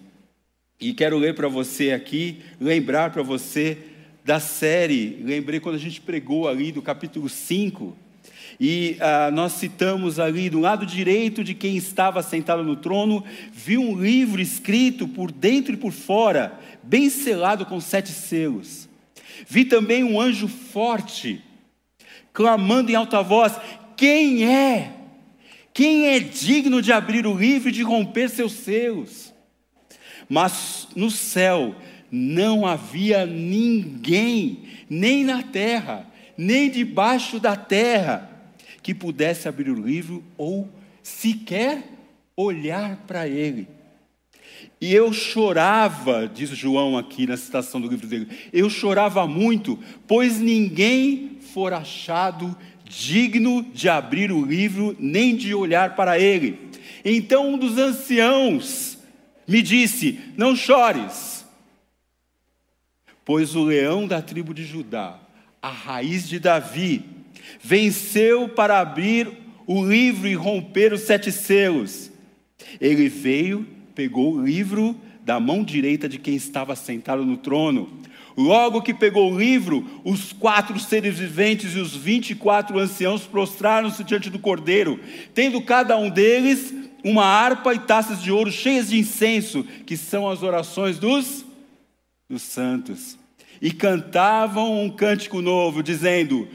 e 0.80 0.94
quero 0.94 1.18
ler 1.18 1.34
para 1.34 1.46
você 1.46 1.92
aqui, 1.92 2.40
lembrar 2.58 3.10
para 3.10 3.22
você 3.22 3.76
da 4.24 4.40
série, 4.40 5.20
lembrei 5.22 5.60
quando 5.60 5.74
a 5.74 5.78
gente 5.78 6.00
pregou 6.00 6.48
ali 6.48 6.72
do 6.72 6.80
capítulo 6.80 7.28
5, 7.28 7.94
e 8.58 8.96
ah, 9.00 9.30
nós 9.30 9.52
citamos 9.52 10.18
ali, 10.18 10.48
do 10.50 10.60
lado 10.60 10.86
direito 10.86 11.44
de 11.44 11.54
quem 11.54 11.76
estava 11.76 12.22
sentado 12.22 12.62
no 12.62 12.76
trono, 12.76 13.24
vi 13.52 13.78
um 13.78 14.00
livro 14.00 14.40
escrito 14.40 15.06
por 15.06 15.30
dentro 15.30 15.74
e 15.74 15.76
por 15.76 15.92
fora, 15.92 16.58
bem 16.82 17.08
selado 17.10 17.64
com 17.66 17.80
sete 17.80 18.10
selos. 18.10 18.88
Vi 19.48 19.64
também 19.64 20.04
um 20.04 20.20
anjo 20.20 20.48
forte, 20.48 21.42
clamando 22.32 22.90
em 22.90 22.94
alta 22.94 23.22
voz: 23.22 23.54
Quem 23.96 24.44
é? 24.44 24.92
Quem 25.72 26.08
é 26.08 26.20
digno 26.20 26.82
de 26.82 26.92
abrir 26.92 27.26
o 27.26 27.34
livro 27.34 27.70
e 27.70 27.72
de 27.72 27.82
romper 27.82 28.28
seus 28.28 28.52
selos? 28.52 29.29
Mas 30.30 30.86
no 30.94 31.10
céu 31.10 31.74
não 32.10 32.64
havia 32.64 33.26
ninguém, 33.26 34.62
nem 34.88 35.24
na 35.24 35.42
terra, 35.42 36.06
nem 36.38 36.70
debaixo 36.70 37.40
da 37.40 37.56
terra, 37.56 38.30
que 38.80 38.94
pudesse 38.94 39.48
abrir 39.48 39.68
o 39.68 39.74
livro 39.74 40.22
ou 40.38 40.68
sequer 41.02 41.82
olhar 42.36 43.04
para 43.08 43.26
ele. 43.26 43.68
E 44.80 44.94
eu 44.94 45.12
chorava, 45.12 46.30
diz 46.32 46.50
João 46.50 46.96
aqui 46.96 47.26
na 47.26 47.36
citação 47.36 47.80
do 47.80 47.88
livro 47.88 48.06
dele, 48.06 48.28
eu 48.52 48.70
chorava 48.70 49.26
muito, 49.26 49.78
pois 50.06 50.38
ninguém 50.38 51.38
for 51.52 51.72
achado 51.72 52.56
digno 52.84 53.62
de 53.74 53.88
abrir 53.88 54.32
o 54.32 54.44
livro, 54.44 54.96
nem 54.98 55.36
de 55.36 55.54
olhar 55.54 55.96
para 55.96 56.18
ele. 56.18 56.70
Então 57.04 57.54
um 57.54 57.58
dos 57.58 57.78
anciãos, 57.78 58.89
me 59.50 59.62
disse: 59.62 60.20
Não 60.36 60.54
chores, 60.54 61.44
pois 63.24 63.56
o 63.56 63.64
leão 63.64 64.06
da 64.06 64.22
tribo 64.22 64.54
de 64.54 64.64
Judá, 64.64 65.18
a 65.60 65.68
raiz 65.68 66.28
de 66.28 66.38
Davi, 66.38 67.04
venceu 67.60 68.48
para 68.48 68.78
abrir 68.78 69.28
o 69.66 69.84
livro 69.84 70.28
e 70.28 70.34
romper 70.34 70.92
os 70.92 71.00
sete 71.00 71.32
selos. 71.32 72.12
Ele 72.80 73.08
veio, 73.08 73.66
pegou 73.94 74.34
o 74.34 74.44
livro 74.44 74.96
da 75.22 75.40
mão 75.40 75.64
direita 75.64 76.08
de 76.08 76.18
quem 76.18 76.36
estava 76.36 76.76
sentado 76.76 77.24
no 77.24 77.36
trono. 77.36 77.98
Logo 78.36 78.80
que 78.80 78.94
pegou 78.94 79.32
o 79.32 79.38
livro, 79.38 79.84
os 80.04 80.32
quatro 80.32 80.78
seres 80.78 81.18
viventes 81.18 81.74
e 81.74 81.80
os 81.80 81.94
vinte 81.94 82.30
e 82.30 82.34
quatro 82.36 82.78
anciãos 82.78 83.26
prostraram-se 83.26 84.04
diante 84.04 84.30
do 84.30 84.38
cordeiro, 84.38 85.00
tendo 85.34 85.60
cada 85.60 85.96
um 85.96 86.08
deles 86.08 86.72
uma 87.04 87.24
harpa 87.24 87.74
e 87.74 87.78
taças 87.78 88.22
de 88.22 88.30
ouro 88.30 88.50
cheias 88.50 88.90
de 88.90 88.98
incenso, 88.98 89.64
que 89.86 89.96
são 89.96 90.28
as 90.28 90.42
orações 90.42 90.98
dos, 90.98 91.44
dos 92.28 92.42
santos. 92.42 93.18
E 93.60 93.70
cantavam 93.70 94.82
um 94.82 94.90
cântico 94.90 95.40
novo, 95.42 95.82
dizendo: 95.82 96.48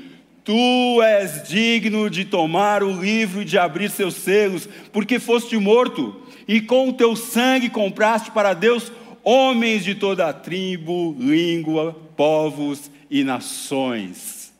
Tu 0.44 1.02
és 1.02 1.48
digno 1.48 2.10
de 2.10 2.26
tomar 2.26 2.84
o 2.84 3.02
livro 3.02 3.42
e 3.42 3.46
de 3.46 3.58
abrir 3.58 3.90
seus 3.90 4.16
selos, 4.16 4.68
porque 4.92 5.20
foste 5.20 5.58
morto, 5.58 6.22
e 6.48 6.62
com 6.62 6.90
o 6.90 6.94
teu 6.94 7.16
sangue 7.16 7.70
compraste 7.70 8.32
para 8.32 8.54
Deus 8.54 8.92
homens 9.24 9.84
de 9.84 9.96
toda 9.96 10.30
a 10.30 10.34
tribo, 10.34 11.16
língua, 11.18 11.94
povos 12.16 12.92
e 13.10 13.24
nações. 13.24 14.54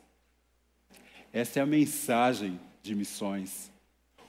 Essa 1.32 1.60
é 1.60 1.62
a 1.62 1.66
mensagem 1.66 2.58
de 2.82 2.94
missões. 2.94 3.70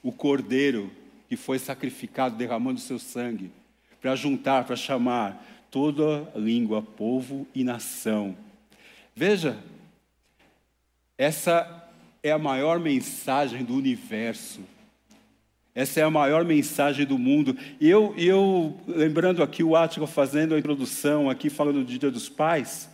O 0.03 0.11
Cordeiro 0.11 0.91
que 1.27 1.35
foi 1.35 1.59
sacrificado, 1.59 2.35
derramando 2.35 2.79
seu 2.79 2.97
sangue, 2.97 3.51
para 4.01 4.15
juntar, 4.15 4.63
para 4.63 4.75
chamar 4.75 5.45
toda 5.69 6.31
língua, 6.35 6.81
povo 6.81 7.47
e 7.53 7.63
nação. 7.63 8.35
Veja, 9.15 9.57
essa 11.17 11.89
é 12.23 12.31
a 12.31 12.37
maior 12.37 12.79
mensagem 12.79 13.63
do 13.63 13.73
universo. 13.73 14.61
Essa 15.73 15.99
é 15.99 16.03
a 16.03 16.09
maior 16.09 16.43
mensagem 16.43 17.05
do 17.05 17.17
mundo. 17.17 17.55
E 17.79 17.87
eu, 17.87 18.13
eu 18.17 18.79
lembrando 18.87 19.43
aqui 19.43 19.63
o 19.63 19.75
Átila 19.75 20.07
fazendo 20.07 20.55
a 20.55 20.59
introdução, 20.59 21.29
aqui 21.29 21.49
falando 21.49 21.83
do 21.83 21.97
Dia 21.97 22.09
dos 22.09 22.29
Pais, 22.29 22.89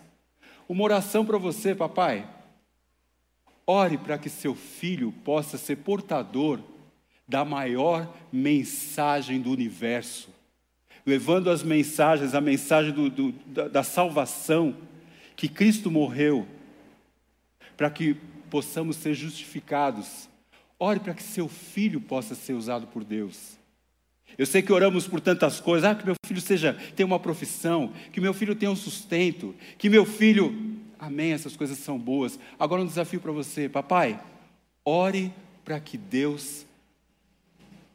uma 0.67 0.83
oração 0.83 1.25
para 1.25 1.37
você, 1.37 1.73
papai. 1.75 2.27
Ore 3.65 3.97
para 3.97 4.17
que 4.17 4.29
seu 4.29 4.53
filho 4.55 5.13
possa 5.23 5.57
ser 5.57 5.77
portador 5.77 6.59
da 7.33 7.43
maior 7.43 8.15
mensagem 8.31 9.41
do 9.41 9.49
universo, 9.49 10.29
levando 11.03 11.49
as 11.49 11.63
mensagens, 11.63 12.35
a 12.35 12.39
mensagem 12.39 12.91
do, 12.91 13.09
do, 13.09 13.31
da, 13.47 13.67
da 13.67 13.81
salvação, 13.81 14.77
que 15.35 15.47
Cristo 15.47 15.89
morreu, 15.89 16.47
para 17.75 17.89
que 17.89 18.15
possamos 18.51 18.97
ser 18.97 19.15
justificados. 19.15 20.29
Ore 20.77 20.99
para 20.99 21.15
que 21.15 21.23
seu 21.23 21.47
filho 21.47 21.99
possa 21.99 22.35
ser 22.35 22.53
usado 22.53 22.85
por 22.85 23.03
Deus. 23.03 23.57
Eu 24.37 24.45
sei 24.45 24.61
que 24.61 24.71
oramos 24.71 25.07
por 25.07 25.19
tantas 25.19 25.59
coisas, 25.59 25.89
ah, 25.89 25.95
que 25.95 26.05
meu 26.05 26.15
filho 26.23 26.39
seja, 26.39 26.77
tenha 26.95 27.07
uma 27.07 27.19
profissão, 27.19 27.91
que 28.11 28.21
meu 28.21 28.35
filho 28.35 28.53
tenha 28.53 28.71
um 28.71 28.75
sustento, 28.75 29.55
que 29.79 29.89
meu 29.89 30.05
filho. 30.05 30.77
Amém, 30.99 31.31
essas 31.31 31.55
coisas 31.55 31.79
são 31.79 31.97
boas. 31.97 32.37
Agora 32.59 32.83
um 32.83 32.85
desafio 32.85 33.19
para 33.19 33.31
você, 33.31 33.67
papai, 33.67 34.21
ore 34.85 35.33
para 35.65 35.79
que 35.79 35.97
Deus 35.97 36.67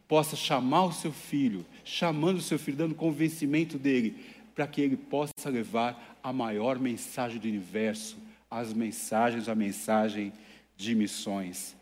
possa 0.09 0.35
chamar 0.35 0.87
o 0.87 0.93
seu 0.93 1.13
filho, 1.13 1.65
chamando 1.85 2.39
o 2.39 2.43
seu 2.43 2.59
filho, 2.59 2.79
dando 2.79 2.95
convencimento 2.95 3.79
dele, 3.79 4.17
para 4.55 4.67
que 4.67 4.81
ele 4.81 4.97
possa 4.97 5.33
levar 5.47 6.19
a 6.23 6.33
maior 6.33 6.79
mensagem 6.79 7.39
do 7.39 7.47
universo, 7.47 8.17
as 8.51 8.73
mensagens, 8.73 9.49
a 9.49 9.55
mensagem 9.55 10.33
de 10.77 10.95
missões. 10.95 11.77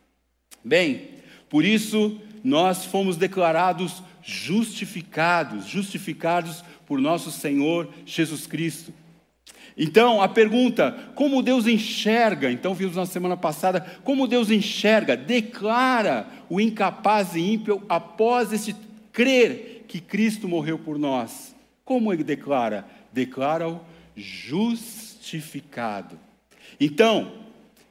Bem, 0.64 1.11
por 1.49 1.64
isso 1.64 2.21
nós 2.42 2.85
fomos 2.85 3.16
declarados 3.16 4.02
justificados, 4.23 5.66
justificados 5.66 6.64
por 6.85 7.00
nosso 7.00 7.30
Senhor 7.30 7.88
Jesus 8.04 8.47
Cristo. 8.47 8.92
Então, 9.78 10.23
a 10.23 10.28
pergunta, 10.28 10.92
como 11.14 11.42
Deus 11.42 11.66
enxerga, 11.66 12.50
então 12.50 12.75
vimos 12.75 12.97
na 12.97 13.04
semana 13.04 13.37
passada, 13.37 13.80
como 14.02 14.26
Deus 14.26 14.50
enxerga, 14.50 15.16
declara 15.16 16.26
o 16.48 16.60
incapaz 16.60 17.34
e 17.34 17.40
ímpio 17.40 17.82
após 17.88 18.52
este 18.52 18.74
crer 19.12 19.84
que 19.88 20.00
Cristo 20.00 20.48
morreu 20.48 20.78
por 20.78 20.98
nós. 20.98 21.54
Como 21.84 22.12
ele 22.12 22.24
declara? 22.24 22.86
Declara-o 23.12 23.80
justificado. 24.16 26.18
Então, 26.80 27.32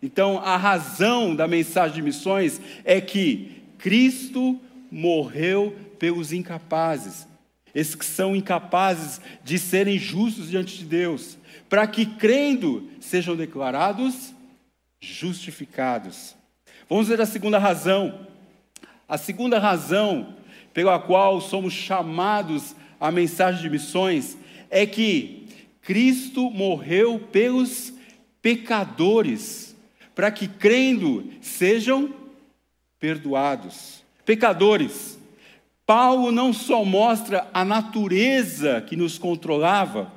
então 0.01 0.39
a 0.39 0.57
razão 0.57 1.35
da 1.35 1.47
mensagem 1.47 1.95
de 1.95 2.01
missões 2.01 2.59
é 2.83 3.00
que 3.00 3.63
Cristo 3.77 4.59
morreu 4.91 5.75
pelos 5.97 6.31
incapazes, 6.31 7.27
esses 7.74 7.95
que 7.95 8.05
são 8.05 8.35
incapazes 8.35 9.19
de 9.43 9.57
serem 9.57 9.97
justos 9.97 10.50
diante 10.50 10.77
de 10.77 10.85
Deus, 10.85 11.38
para 11.69 11.88
que 11.88 12.05
crendo 12.05 12.89
sejam 13.00 13.35
declarados 13.35 14.33
justificados. 15.00 16.35
Vamos 16.89 17.07
ver 17.07 17.21
a 17.21 17.25
segunda 17.25 17.57
razão. 17.57 18.27
A 19.07 19.19
segunda 19.19 19.59
razão 19.59 20.33
pela 20.74 20.97
qual 20.97 21.39
somos 21.39 21.74
chamados 21.74 22.75
à 23.00 23.12
mensagem 23.12 23.62
de 23.62 23.69
missões 23.69 24.35
é 24.69 24.85
que 24.85 25.47
Cristo 25.81 26.50
morreu 26.50 27.19
pelos 27.31 27.93
pecadores, 28.41 29.75
para 30.15 30.31
que 30.31 30.47
crendo 30.47 31.31
sejam 31.39 32.12
perdoados. 33.00 34.03
Pecadores. 34.25 35.19
Paulo 35.85 36.31
não 36.31 36.51
só 36.51 36.83
mostra 36.83 37.47
a 37.53 37.63
natureza 37.63 38.81
que 38.81 38.95
nos 38.95 39.19
controlava, 39.19 40.12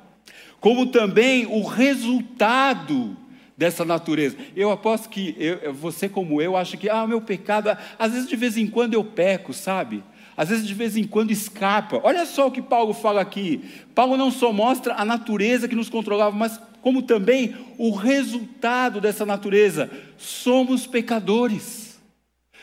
como 0.60 0.86
também 0.86 1.44
o 1.44 1.62
resultado 1.62 3.14
dessa 3.58 3.84
natureza. 3.84 4.36
Eu 4.54 4.70
aposto 4.70 5.08
que 5.08 5.34
eu, 5.36 5.74
você, 5.74 6.08
como 6.08 6.40
eu, 6.40 6.56
acha 6.56 6.76
que, 6.76 6.88
ah, 6.88 7.04
meu 7.08 7.20
pecado, 7.20 7.76
às 7.98 8.12
vezes 8.12 8.28
de 8.28 8.36
vez 8.36 8.56
em 8.56 8.68
quando 8.68 8.94
eu 8.94 9.02
peco, 9.02 9.52
sabe? 9.52 10.04
Às 10.36 10.50
vezes 10.50 10.64
de 10.64 10.72
vez 10.72 10.96
em 10.96 11.02
quando 11.02 11.32
escapa. 11.32 12.00
Olha 12.04 12.24
só 12.24 12.46
o 12.46 12.52
que 12.52 12.62
Paulo 12.62 12.94
fala 12.94 13.20
aqui. 13.20 13.60
Paulo 13.96 14.16
não 14.16 14.30
só 14.30 14.52
mostra 14.52 14.94
a 14.94 15.04
natureza 15.04 15.66
que 15.66 15.74
nos 15.74 15.90
controlava, 15.90 16.34
mas 16.34 16.60
como 16.80 17.02
também 17.02 17.56
o 17.76 17.90
resultado 17.90 19.00
dessa 19.00 19.26
natureza. 19.26 19.90
Somos 20.16 20.86
pecadores. 20.86 21.98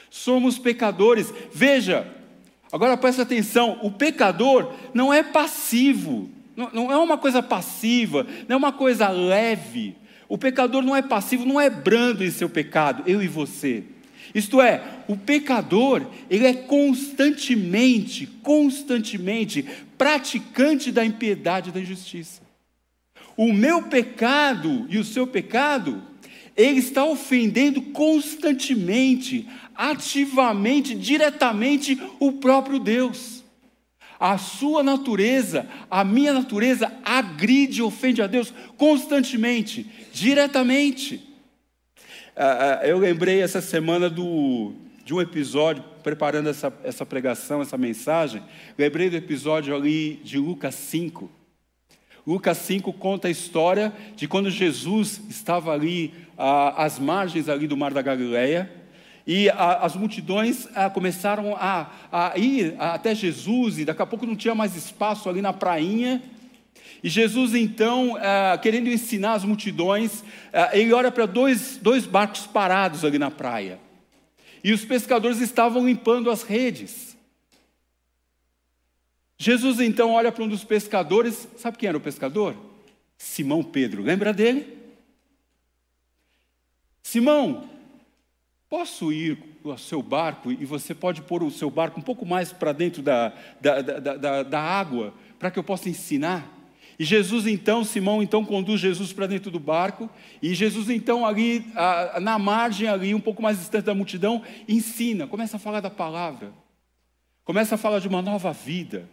Somos 0.10 0.58
pecadores. 0.58 1.34
Veja, 1.54 2.08
agora 2.72 2.96
presta 2.96 3.24
atenção: 3.24 3.79
o 3.84 3.92
pecador 3.92 4.72
não 4.94 5.14
é 5.14 5.22
passivo. 5.22 6.29
Não, 6.55 6.70
não 6.72 6.90
é 6.90 6.96
uma 6.98 7.18
coisa 7.18 7.44
passiva, 7.44 8.25
não 8.48 8.53
é 8.53 8.58
uma 8.58 8.72
coisa 8.72 9.10
leve. 9.10 9.98
O 10.27 10.38
pecador 10.38 10.81
não 10.81 10.96
é 10.96 11.01
passivo, 11.01 11.46
não 11.46 11.59
é 11.61 11.70
brando 11.70 12.24
em 12.24 12.31
seu 12.31 12.50
pecado, 12.50 13.03
eu 13.05 13.22
e 13.22 13.27
você. 13.27 13.83
Isto 14.33 14.59
é, 14.59 14.83
o 15.07 15.16
pecador, 15.16 16.05
ele 16.29 16.46
é 16.46 16.53
constantemente, 16.53 18.27
constantemente 18.44 19.64
praticante 19.98 20.92
da 20.92 21.05
impiedade 21.05 21.70
e 21.70 21.72
da 21.72 21.79
injustiça. 21.79 22.42
O 23.38 23.53
meu 23.53 23.83
pecado 23.83 24.85
e 24.90 24.98
o 24.98 25.05
seu 25.05 25.25
pecado, 25.25 26.03
ele 26.55 26.79
está 26.79 27.05
ofendendo 27.05 27.81
constantemente, 27.81 29.48
ativamente, 29.74 30.96
diretamente 30.96 31.98
o 32.20 32.33
próprio 32.33 32.79
Deus. 32.79 33.45
A 34.20 34.38
sua 34.38 34.82
natureza, 34.82 35.68
a 35.90 36.04
minha 36.04 36.34
natureza, 36.34 36.92
agride 37.04 37.80
e 37.80 37.84
ofende 37.84 38.22
a 38.22 38.28
Deus 38.28 38.54
constantemente, 38.78 39.90
diretamente. 40.14 41.22
Ah, 42.36 42.80
ah, 42.82 42.88
eu 42.88 42.98
lembrei 42.98 43.42
essa 43.42 43.62
semana 43.62 44.10
do, 44.10 44.74
de 45.06 45.14
um 45.14 45.22
episódio, 45.22 45.84
preparando 46.04 46.50
essa, 46.50 46.74
essa 46.84 47.06
pregação, 47.06 47.62
essa 47.62 47.78
mensagem, 47.78 48.44
lembrei 48.78 49.10
do 49.10 49.16
episódio 49.16 49.75
ali 49.75 50.20
de 50.24 50.38
Lucas 50.38 50.75
5. 50.75 51.30
Lucas 52.25 52.58
5 52.58 52.92
conta 52.94 53.28
a 53.28 53.32
história 53.32 53.94
de 54.16 54.28
quando 54.28 54.50
Jesus 54.50 55.22
estava 55.30 55.72
ali 55.72 56.14
ah, 56.38 56.84
às 56.84 56.98
margens 56.98 57.48
ali 57.48 57.68
do 57.68 57.78
Mar 57.78 57.94
da 57.94 58.01
Galileia, 58.01 58.70
e 59.25 59.50
a, 59.50 59.77
as 59.77 59.96
multidões 59.96 60.68
a, 60.75 60.90
começaram 60.90 61.55
a, 61.55 61.92
a 62.11 62.38
ir 62.38 62.75
até 62.79 63.16
Jesus, 63.16 63.79
e 63.79 63.85
daqui 63.85 64.01
a 64.01 64.05
pouco 64.05 64.25
não 64.25 64.35
tinha 64.35 64.55
mais 64.55 64.75
espaço 64.75 65.29
ali 65.29 65.42
na 65.42 65.53
prainha. 65.53 66.22
E 67.03 67.09
Jesus, 67.09 67.53
então, 67.53 68.16
querendo 68.64 68.90
ensinar 68.90 69.33
as 69.33 69.44
multidões, 69.44 70.24
ele 70.74 70.92
olha 70.92 71.11
para 71.11 71.27
dois, 71.27 71.77
dois 71.77 72.03
barcos 72.07 72.48
parados 72.48 73.05
ali 73.05 73.20
na 73.20 73.29
praia. 73.29 73.79
E 74.64 74.74
os 74.74 74.83
pescadores 74.83 75.40
estavam 75.40 75.85
limpando 75.85 76.31
as 76.31 76.42
redes. 76.42 77.16
Jesus 79.38 79.79
então 79.79 80.14
olha 80.14 80.31
para 80.31 80.44
um 80.44 80.48
dos 80.48 80.64
pescadores, 80.64 81.48
sabe 81.57 81.77
quem 81.77 81.90
era 81.90 81.98
o 81.98 82.01
pescador? 82.01 82.55
Simão 83.18 83.64
Pedro, 83.64 84.01
lembra 84.01 84.33
dele? 84.33 84.75
Simão, 87.03 87.70
Posso 88.70 89.14
ir 89.14 89.38
ao 89.64 89.78
seu 89.78 90.01
barco 90.01 90.51
e 90.51 90.66
você 90.66 90.94
pode 90.94 91.22
pôr 91.22 91.44
o 91.44 91.51
seu 91.51 91.70
barco 91.70 92.00
um 92.00 92.04
pouco 92.04 92.25
mais 92.25 92.51
para 92.51 92.72
dentro 92.72 93.01
da, 93.01 93.32
da, 93.62 93.82
da, 93.82 94.18
da, 94.18 94.44
da 94.44 94.60
água, 94.60 95.14
para 95.38 95.51
que 95.51 95.60
eu 95.60 95.64
possa 95.64 95.88
ensinar? 95.88 96.51
E 96.98 97.04
Jesus 97.04 97.46
então, 97.46 97.84
Simão 97.84 98.24
então 98.24 98.44
conduz 98.44 98.80
Jesus 98.80 99.12
para 99.12 99.28
dentro 99.28 99.51
do 99.51 99.60
barco, 99.60 100.10
e 100.42 100.54
Jesus 100.56 100.90
então 100.90 101.25
ali, 101.25 101.66
na 102.22 102.40
margem 102.40 102.88
ali, 102.88 103.14
um 103.14 103.20
pouco 103.20 103.42
mais 103.42 103.60
distante 103.60 103.86
da 103.86 103.94
multidão, 103.94 104.42
ensina, 104.68 105.28
começa 105.28 105.58
a 105.58 105.60
falar 105.60 105.82
da 105.82 105.90
palavra, 105.90 106.54
começa 107.44 107.75
a 107.75 107.78
falar 107.78 108.00
de 108.00 108.08
uma 108.08 108.22
nova 108.22 108.51
vida. 108.54 109.10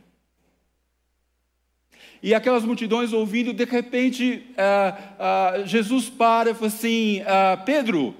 E 2.23 2.33
aquelas 2.35 2.65
multidões 2.65 3.13
ouvindo, 3.13 3.53
de 3.53 3.65
repente, 3.65 4.47
ah, 4.57 4.97
ah, 5.19 5.63
Jesus 5.65 6.09
para 6.09 6.51
e 6.51 6.55
fala 6.55 6.69
assim, 6.69 7.21
ah, 7.27 7.57
Pedro, 7.67 8.15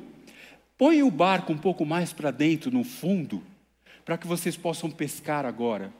Põe 0.83 1.01
o 1.01 1.13
barco 1.13 1.53
um 1.53 1.57
pouco 1.57 1.87
mais 1.87 2.13
para 2.13 2.33
dentro, 2.33 2.69
no 2.69 2.83
fundo, 2.83 3.41
para 4.05 4.19
que 4.19 4.27
vocês 4.27 4.57
possam 4.57 4.91
pescar 4.91 5.47
agora. 5.47 5.95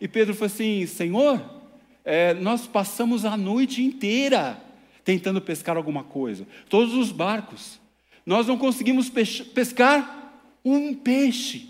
E 0.00 0.08
Pedro 0.08 0.32
falou 0.32 0.46
assim: 0.46 0.86
Senhor, 0.86 1.62
é, 2.02 2.32
nós 2.32 2.66
passamos 2.66 3.26
a 3.26 3.36
noite 3.36 3.84
inteira 3.84 4.58
tentando 5.04 5.38
pescar 5.38 5.76
alguma 5.76 6.02
coisa, 6.02 6.46
todos 6.70 6.94
os 6.94 7.12
barcos. 7.12 7.78
Nós 8.24 8.46
não 8.46 8.56
conseguimos 8.56 9.10
pescar 9.10 10.32
um 10.64 10.94
peixe, 10.94 11.68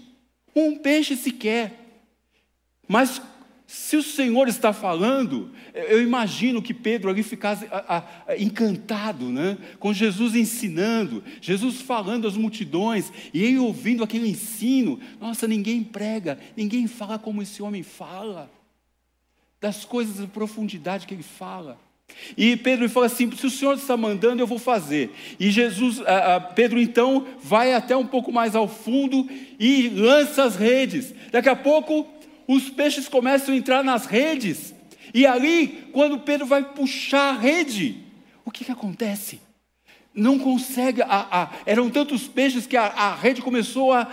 um 0.55 0.77
peixe 0.77 1.17
sequer. 1.17 1.73
Mas 2.87 3.21
se 3.67 3.97
o 3.97 4.03
Senhor 4.03 4.47
está 4.47 4.73
falando, 4.73 5.51
eu 5.75 6.01
imagino 6.01 6.63
que 6.63 6.73
Pedro 6.73 7.11
ali 7.11 7.25
ficasse 7.25 7.67
a, 7.71 8.05
a, 8.29 8.37
encantado, 8.37 9.29
né? 9.29 9.59
com 9.81 9.93
Jesus 9.93 10.37
ensinando, 10.37 11.23
Jesus 11.41 11.81
falando 11.81 12.29
às 12.29 12.37
multidões, 12.37 13.13
e 13.35 13.43
ele 13.43 13.59
ouvindo 13.59 14.05
aquele 14.05 14.29
ensino. 14.29 15.01
Nossa, 15.21 15.49
ninguém 15.49 15.83
prega, 15.83 16.39
ninguém 16.57 16.87
fala 16.87 17.19
como 17.19 17.43
esse 17.43 17.61
homem 17.61 17.83
fala, 17.83 18.49
das 19.61 19.85
coisas 19.85 20.19
de 20.19 20.29
profundidade 20.29 21.05
que 21.05 21.15
ele 21.15 21.25
fala. 21.25 21.77
E 22.37 22.57
Pedro 22.57 22.89
fala 22.89 23.07
assim: 23.07 23.29
se 23.33 23.47
o 23.47 23.51
Senhor 23.51 23.75
está 23.75 23.97
mandando, 23.97 24.41
eu 24.41 24.47
vou 24.47 24.61
fazer. 24.61 25.11
E 25.41 25.51
Jesus, 25.51 26.01
Pedro 26.55 26.79
então 26.79 27.27
vai 27.43 27.75
até 27.75 27.97
um 27.97 28.07
pouco 28.07 28.33
mais 28.33 28.55
ao 28.55 28.69
fundo 28.69 29.29
e 29.59 29.89
lança 29.89 30.45
as 30.45 30.55
redes. 30.55 31.13
Daqui 31.33 31.49
a 31.49 31.57
pouco 31.57 32.07
os 32.47 32.71
peixes 32.71 33.09
começam 33.09 33.55
a 33.55 33.57
entrar 33.57 33.83
nas 33.83 34.07
redes 34.07 34.75
E 35.13 35.27
ali, 35.27 35.89
quando 35.93 36.19
Pedro 36.19 36.47
vai 36.47 36.63
puxar 36.63 37.35
a 37.35 37.39
rede, 37.39 38.05
o 38.45 38.51
que, 38.51 38.65
que 38.65 38.73
acontece? 38.73 39.41
Não 40.15 40.39
consegue, 40.39 41.03
a, 41.03 41.07
a, 41.31 41.51
eram 41.67 41.91
tantos 41.91 42.27
peixes 42.27 42.67
que 42.67 42.77
a, 42.77 42.87
a 42.87 43.15
rede 43.15 43.43
começou 43.43 43.93
a, 43.93 44.09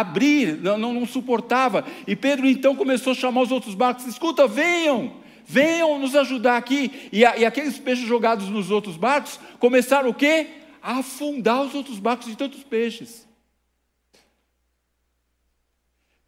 abrir, 0.00 0.56
não, 0.62 0.78
não, 0.78 0.94
não 0.94 1.06
suportava. 1.06 1.84
E 2.06 2.16
Pedro 2.16 2.46
então 2.46 2.74
começou 2.74 3.12
a 3.12 3.14
chamar 3.14 3.42
os 3.42 3.52
outros 3.52 3.74
barcos: 3.74 4.06
escuta, 4.06 4.46
venham, 4.46 5.12
venham 5.44 5.98
nos 5.98 6.14
ajudar 6.16 6.56
aqui. 6.56 7.10
E, 7.12 7.20
e, 7.20 7.44
aqueles 7.44 7.78
peixes 7.78 8.06
jogados 8.06 8.48
nos 8.48 8.70
outros 8.70 8.96
barcos 8.96 9.38
começaram 9.58 10.08
o 10.08 10.14
quê? 10.14 10.46
A 10.82 11.00
afundar 11.00 11.62
os 11.62 11.74
outros 11.74 11.98
barcos 11.98 12.28
de 12.28 12.36
tantos 12.36 12.62
peixes. 12.62 13.26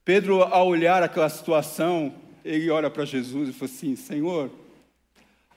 Pedro, 0.09 0.42
ao 0.42 0.68
olhar 0.68 1.03
aquela 1.03 1.29
situação, 1.29 2.14
ele 2.42 2.71
olha 2.71 2.88
para 2.88 3.05
Jesus 3.05 3.51
e 3.51 3.53
fala 3.53 3.71
assim: 3.71 3.94
Senhor, 3.94 4.51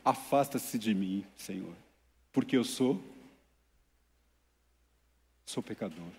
afasta-se 0.04 0.78
de 0.78 0.94
mim, 0.94 1.24
Senhor, 1.38 1.74
porque 2.34 2.58
eu 2.58 2.66
sou, 2.66 3.02
sou 5.46 5.64
pecador. 5.64 6.10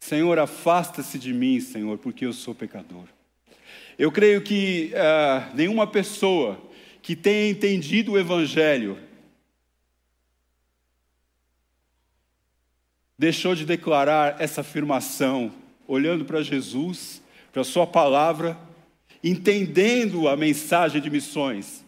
Senhor, 0.00 0.38
afasta-se 0.38 1.18
de 1.18 1.32
mim, 1.32 1.60
Senhor, 1.60 1.96
porque 1.96 2.26
eu 2.26 2.34
sou 2.34 2.54
pecador. 2.54 3.06
Eu 3.98 4.12
creio 4.12 4.42
que 4.42 4.92
uh, 4.92 5.56
nenhuma 5.56 5.86
pessoa 5.86 6.60
que 7.00 7.16
tenha 7.16 7.48
entendido 7.48 8.12
o 8.12 8.18
Evangelho 8.18 8.98
deixou 13.18 13.54
de 13.54 13.64
declarar 13.64 14.40
essa 14.40 14.60
afirmação, 14.60 15.52
olhando 15.86 16.24
para 16.24 16.42
Jesus, 16.42 17.22
para 17.52 17.62
a 17.62 17.64
Sua 17.64 17.86
palavra, 17.86 18.58
entendendo 19.22 20.28
a 20.28 20.36
mensagem 20.36 21.00
de 21.00 21.10
missões, 21.10 21.84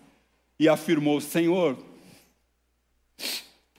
e 0.58 0.68
afirmou: 0.68 1.20
Senhor, 1.20 1.76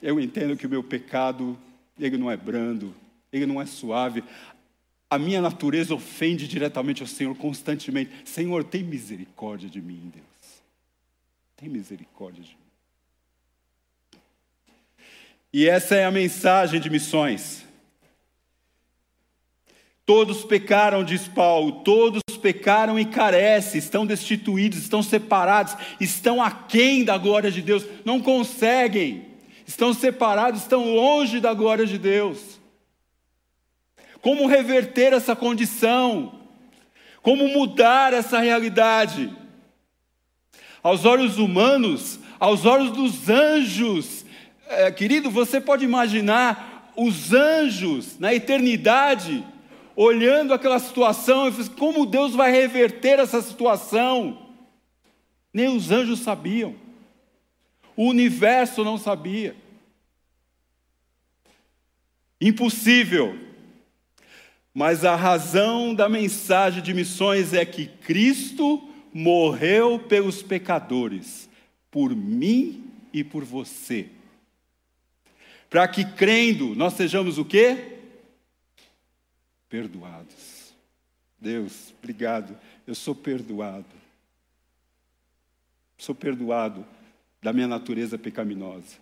eu 0.02 0.20
entendo 0.20 0.56
que 0.56 0.68
o 0.68 0.70
meu 0.70 0.84
pecado, 0.84 1.58
ele 2.00 2.18
não 2.18 2.32
é 2.32 2.38
brando, 2.38 2.96
ele 3.32 3.46
não 3.46 3.62
é 3.62 3.66
suave. 3.66 4.24
A 5.10 5.18
minha 5.18 5.42
natureza 5.42 5.96
ofende 5.96 6.48
diretamente 6.48 7.02
ao 7.02 7.08
Senhor 7.08 7.36
constantemente. 7.36 8.12
Senhor, 8.24 8.64
tem 8.64 8.84
misericórdia 8.84 9.68
de 9.68 9.82
mim, 9.82 10.12
Deus. 10.14 10.64
Tem 11.58 11.68
misericórdia 11.68 12.44
de 12.44 12.52
mim. 12.52 12.68
E 15.52 15.68
essa 15.68 15.96
é 15.96 16.06
a 16.06 16.12
mensagem 16.12 16.80
de 16.80 16.90
missões. 16.90 17.66
Todos 20.06 20.44
pecaram, 20.44 21.04
diz 21.04 21.28
Paulo, 21.28 21.84
todos 21.84 22.22
pecaram 22.42 23.00
e 23.00 23.06
carecem, 23.06 23.78
estão 23.78 24.06
destituídos, 24.06 24.80
estão 24.80 25.04
separados, 25.04 25.76
estão 26.00 26.42
aquém 26.42 27.04
da 27.04 27.16
glória 27.18 27.52
de 27.52 27.62
Deus, 27.62 27.86
não 28.04 28.20
conseguem, 28.20 29.28
estão 29.68 29.94
separados, 29.94 30.62
estão 30.62 30.96
longe 30.96 31.40
da 31.40 31.54
glória 31.54 31.86
de 31.86 32.00
Deus. 32.00 32.60
Como 34.22 34.48
reverter 34.48 35.14
essa 35.14 35.36
condição? 35.36 36.40
Como 37.22 37.48
mudar 37.48 38.14
essa 38.14 38.40
realidade? 38.40 39.32
Aos 40.82 41.06
olhos 41.06 41.38
humanos, 41.38 42.20
aos 42.40 42.66
olhos 42.66 42.92
dos 42.92 43.30
anjos, 43.30 44.26
é, 44.69 44.91
querido, 44.91 45.32
você 45.32 45.60
pode 45.60 45.84
imaginar 45.84 46.91
os 46.95 47.34
anjos 47.34 48.19
na 48.19 48.34
eternidade 48.34 49.43
olhando 49.95 50.53
aquela 50.53 50.77
situação 50.77 51.47
e 51.47 51.51
falando, 51.51 51.75
como 51.75 52.05
Deus 52.05 52.36
vai 52.36 52.51
reverter 52.51 53.19
essa 53.19 53.41
situação? 53.41 54.47
Nem 55.51 55.75
os 55.75 55.89
anjos 55.89 56.19
sabiam, 56.19 56.75
o 57.95 58.05
universo 58.05 58.84
não 58.84 58.97
sabia. 58.97 59.55
Impossível. 62.39 63.38
Mas 64.71 65.03
a 65.03 65.15
razão 65.15 65.95
da 65.95 66.08
mensagem 66.08 66.82
de 66.82 66.93
missões 66.93 67.53
é 67.53 67.65
que 67.65 67.88
Cristo 67.88 68.88
morreu 69.12 69.97
pelos 69.97 70.43
pecadores, 70.43 71.49
por 71.89 72.15
mim 72.15 72.84
e 73.12 73.23
por 73.23 73.43
você 73.43 74.10
para 75.69 75.88
que 75.88 76.03
crendo 76.03 76.75
nós 76.75 76.93
sejamos 76.93 77.38
o 77.38 77.45
quê? 77.45 77.99
Perdoados. 79.69 80.73
Deus, 81.39 81.93
obrigado. 81.99 82.58
Eu 82.88 82.95
sou 82.95 83.13
perdoado. 83.13 83.86
Sou 85.97 86.15
perdoado 86.15 86.86
da 87.41 87.53
minha 87.53 87.67
natureza 87.67 88.17
pecaminosa. 88.17 88.97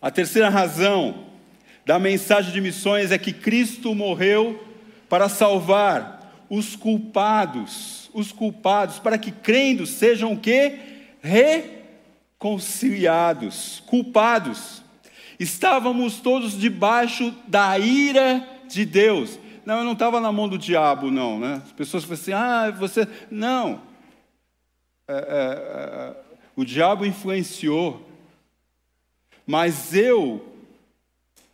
A 0.00 0.10
terceira 0.10 0.48
razão 0.48 1.26
da 1.86 1.98
mensagem 1.98 2.52
de 2.52 2.60
missões 2.60 3.12
é 3.12 3.18
que 3.18 3.32
Cristo 3.32 3.94
morreu 3.94 4.66
para 5.08 5.28
salvar 5.28 6.44
os 6.50 6.74
culpados, 6.74 8.10
os 8.12 8.32
culpados, 8.32 8.98
para 8.98 9.16
que 9.16 9.30
crendo 9.30 9.86
sejam 9.86 10.32
o 10.32 10.40
quê? 10.40 10.78
Re 11.22 11.81
conciliados, 12.42 13.84
culpados. 13.86 14.82
Estávamos 15.38 16.18
todos 16.18 16.58
debaixo 16.58 17.32
da 17.46 17.78
ira 17.78 18.44
de 18.68 18.84
Deus. 18.84 19.38
Não, 19.64 19.78
eu 19.78 19.84
não 19.84 19.92
estava 19.92 20.20
na 20.20 20.32
mão 20.32 20.48
do 20.48 20.58
diabo, 20.58 21.08
não. 21.08 21.38
Né? 21.38 21.62
As 21.64 21.70
pessoas 21.70 22.02
falam 22.02 22.20
assim, 22.20 22.32
ah, 22.32 22.68
você. 22.76 23.06
Não. 23.30 23.80
É, 25.06 25.14
é, 25.14 25.16
é, 25.18 26.16
o 26.56 26.64
diabo 26.64 27.06
influenciou. 27.06 28.04
Mas 29.46 29.94
eu, 29.94 30.44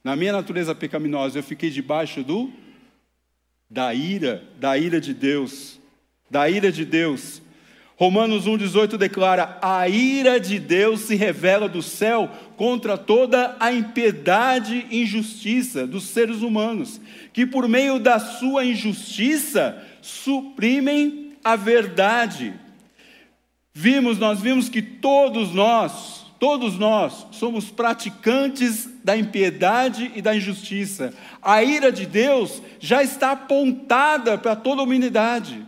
na 0.02 0.16
minha 0.16 0.32
natureza 0.32 0.74
pecaminosa, 0.74 1.38
eu 1.38 1.42
fiquei 1.42 1.68
debaixo 1.68 2.22
do 2.22 2.50
da 3.68 3.92
ira, 3.92 4.42
da 4.58 4.78
ira 4.78 4.98
de 4.98 5.12
Deus, 5.12 5.78
da 6.30 6.48
ira 6.48 6.72
de 6.72 6.86
Deus. 6.86 7.42
Romanos 7.98 8.46
1,18 8.46 8.96
declara: 8.96 9.58
A 9.60 9.88
ira 9.88 10.38
de 10.38 10.60
Deus 10.60 11.00
se 11.00 11.16
revela 11.16 11.68
do 11.68 11.82
céu 11.82 12.30
contra 12.56 12.96
toda 12.96 13.56
a 13.58 13.72
impiedade 13.72 14.86
e 14.88 15.02
injustiça 15.02 15.84
dos 15.84 16.04
seres 16.04 16.40
humanos, 16.40 17.00
que 17.32 17.44
por 17.44 17.66
meio 17.68 17.98
da 17.98 18.20
sua 18.20 18.64
injustiça 18.64 19.84
suprimem 20.00 21.32
a 21.42 21.56
verdade. 21.56 22.54
Vimos, 23.74 24.16
nós 24.16 24.40
vimos 24.40 24.68
que 24.68 24.80
todos 24.80 25.52
nós, 25.52 26.24
todos 26.38 26.78
nós 26.78 27.26
somos 27.32 27.68
praticantes 27.68 28.88
da 29.02 29.16
impiedade 29.16 30.12
e 30.14 30.22
da 30.22 30.36
injustiça. 30.36 31.12
A 31.42 31.64
ira 31.64 31.90
de 31.90 32.06
Deus 32.06 32.62
já 32.78 33.02
está 33.02 33.32
apontada 33.32 34.38
para 34.38 34.54
toda 34.54 34.82
a 34.82 34.84
humanidade. 34.84 35.66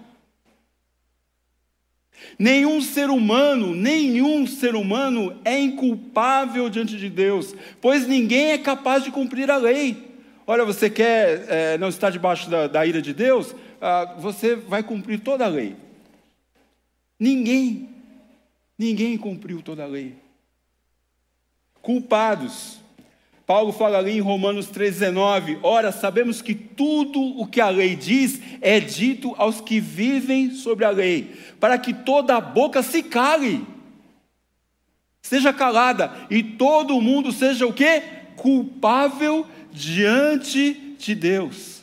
Nenhum 2.41 2.81
ser 2.81 3.11
humano, 3.11 3.77
nenhum 3.77 4.47
ser 4.47 4.75
humano 4.75 5.39
é 5.45 5.61
inculpável 5.61 6.71
diante 6.71 6.97
de 6.97 7.11
Deus, 7.11 7.55
pois 7.83 8.07
ninguém 8.07 8.53
é 8.53 8.57
capaz 8.57 9.05
de 9.05 9.11
cumprir 9.11 9.51
a 9.51 9.59
lei. 9.59 10.17
Olha, 10.47 10.65
você 10.65 10.89
quer 10.89 11.45
é, 11.51 11.77
não 11.77 11.91
estar 11.91 12.09
debaixo 12.09 12.49
da, 12.49 12.67
da 12.67 12.87
ira 12.87 13.03
de 13.03 13.13
Deus? 13.13 13.55
Ah, 13.79 14.15
você 14.19 14.57
vai 14.57 14.83
cumprir 14.83 15.21
toda 15.21 15.45
a 15.45 15.49
lei. 15.49 15.77
Ninguém, 17.19 17.91
ninguém 18.79 19.19
cumpriu 19.19 19.61
toda 19.61 19.83
a 19.83 19.87
lei. 19.87 20.15
Culpados, 21.83 22.81
Paulo 23.51 23.73
fala 23.73 23.99
ali 23.99 24.13
em 24.13 24.21
Romanos 24.21 24.69
3,19: 24.69 25.59
Ora, 25.65 25.91
sabemos 25.91 26.41
que 26.41 26.55
tudo 26.55 27.21
o 27.21 27.45
que 27.45 27.61
a 27.61 27.69
lei 27.69 27.97
diz 27.97 28.41
é 28.61 28.79
dito 28.79 29.35
aos 29.37 29.61
que 29.61 29.81
vivem 29.81 30.53
sobre 30.53 30.85
a 30.85 30.91
lei, 30.91 31.35
para 31.59 31.77
que 31.77 31.93
toda 31.93 32.37
a 32.37 32.41
boca 32.41 32.81
se 32.81 33.03
cale, 33.03 33.67
seja 35.21 35.53
calada, 35.53 36.13
e 36.31 36.45
todo 36.45 37.01
mundo 37.01 37.33
seja 37.33 37.67
o 37.67 37.73
que? 37.73 38.01
Culpável 38.37 39.45
diante 39.73 40.95
de 40.97 41.17
Deus. 41.17 41.83